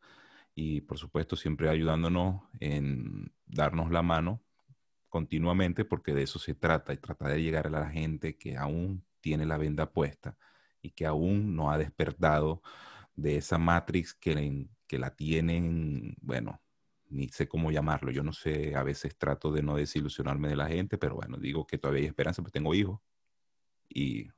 [0.56, 4.42] y por supuesto siempre ayudándonos en darnos la mano
[5.10, 9.04] continuamente porque de eso se trata y trata de llegar a la gente que aún
[9.20, 10.38] tiene la venda puesta
[10.82, 12.62] y que aún no ha despertado
[13.16, 16.62] de esa matrix que, que la tienen, bueno,
[17.12, 20.68] ni sé cómo llamarlo, yo no sé, a veces trato de no desilusionarme de la
[20.68, 23.00] gente, pero bueno, digo que todavía hay esperanza, porque tengo hijos
[23.90, 24.30] y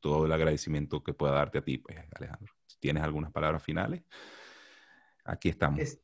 [0.00, 2.52] todo el agradecimiento que pueda darte a ti, pues, Alejandro.
[2.66, 4.02] Si tienes algunas palabras finales,
[5.24, 5.98] aquí estamos.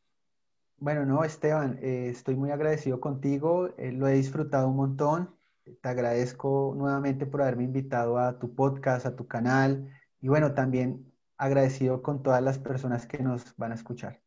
[0.79, 5.37] bueno, no, Esteban, eh, estoy muy agradecido contigo, eh, lo he disfrutado un montón.
[5.81, 9.89] Te agradezco nuevamente por haberme invitado a tu podcast, a tu canal
[10.20, 14.24] y bueno, también agradecido con todas las personas que nos van a escuchar.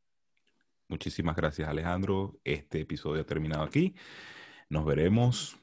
[0.90, 2.40] Muchísimas gracias, Alejandro.
[2.44, 3.96] Este episodio ha terminado aquí.
[4.70, 5.58] Nos veremos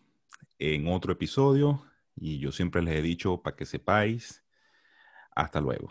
[0.58, 1.82] en otro episodio.
[2.14, 4.44] Y yo siempre les he dicho para que sepáis.
[5.34, 5.88] Hasta luego.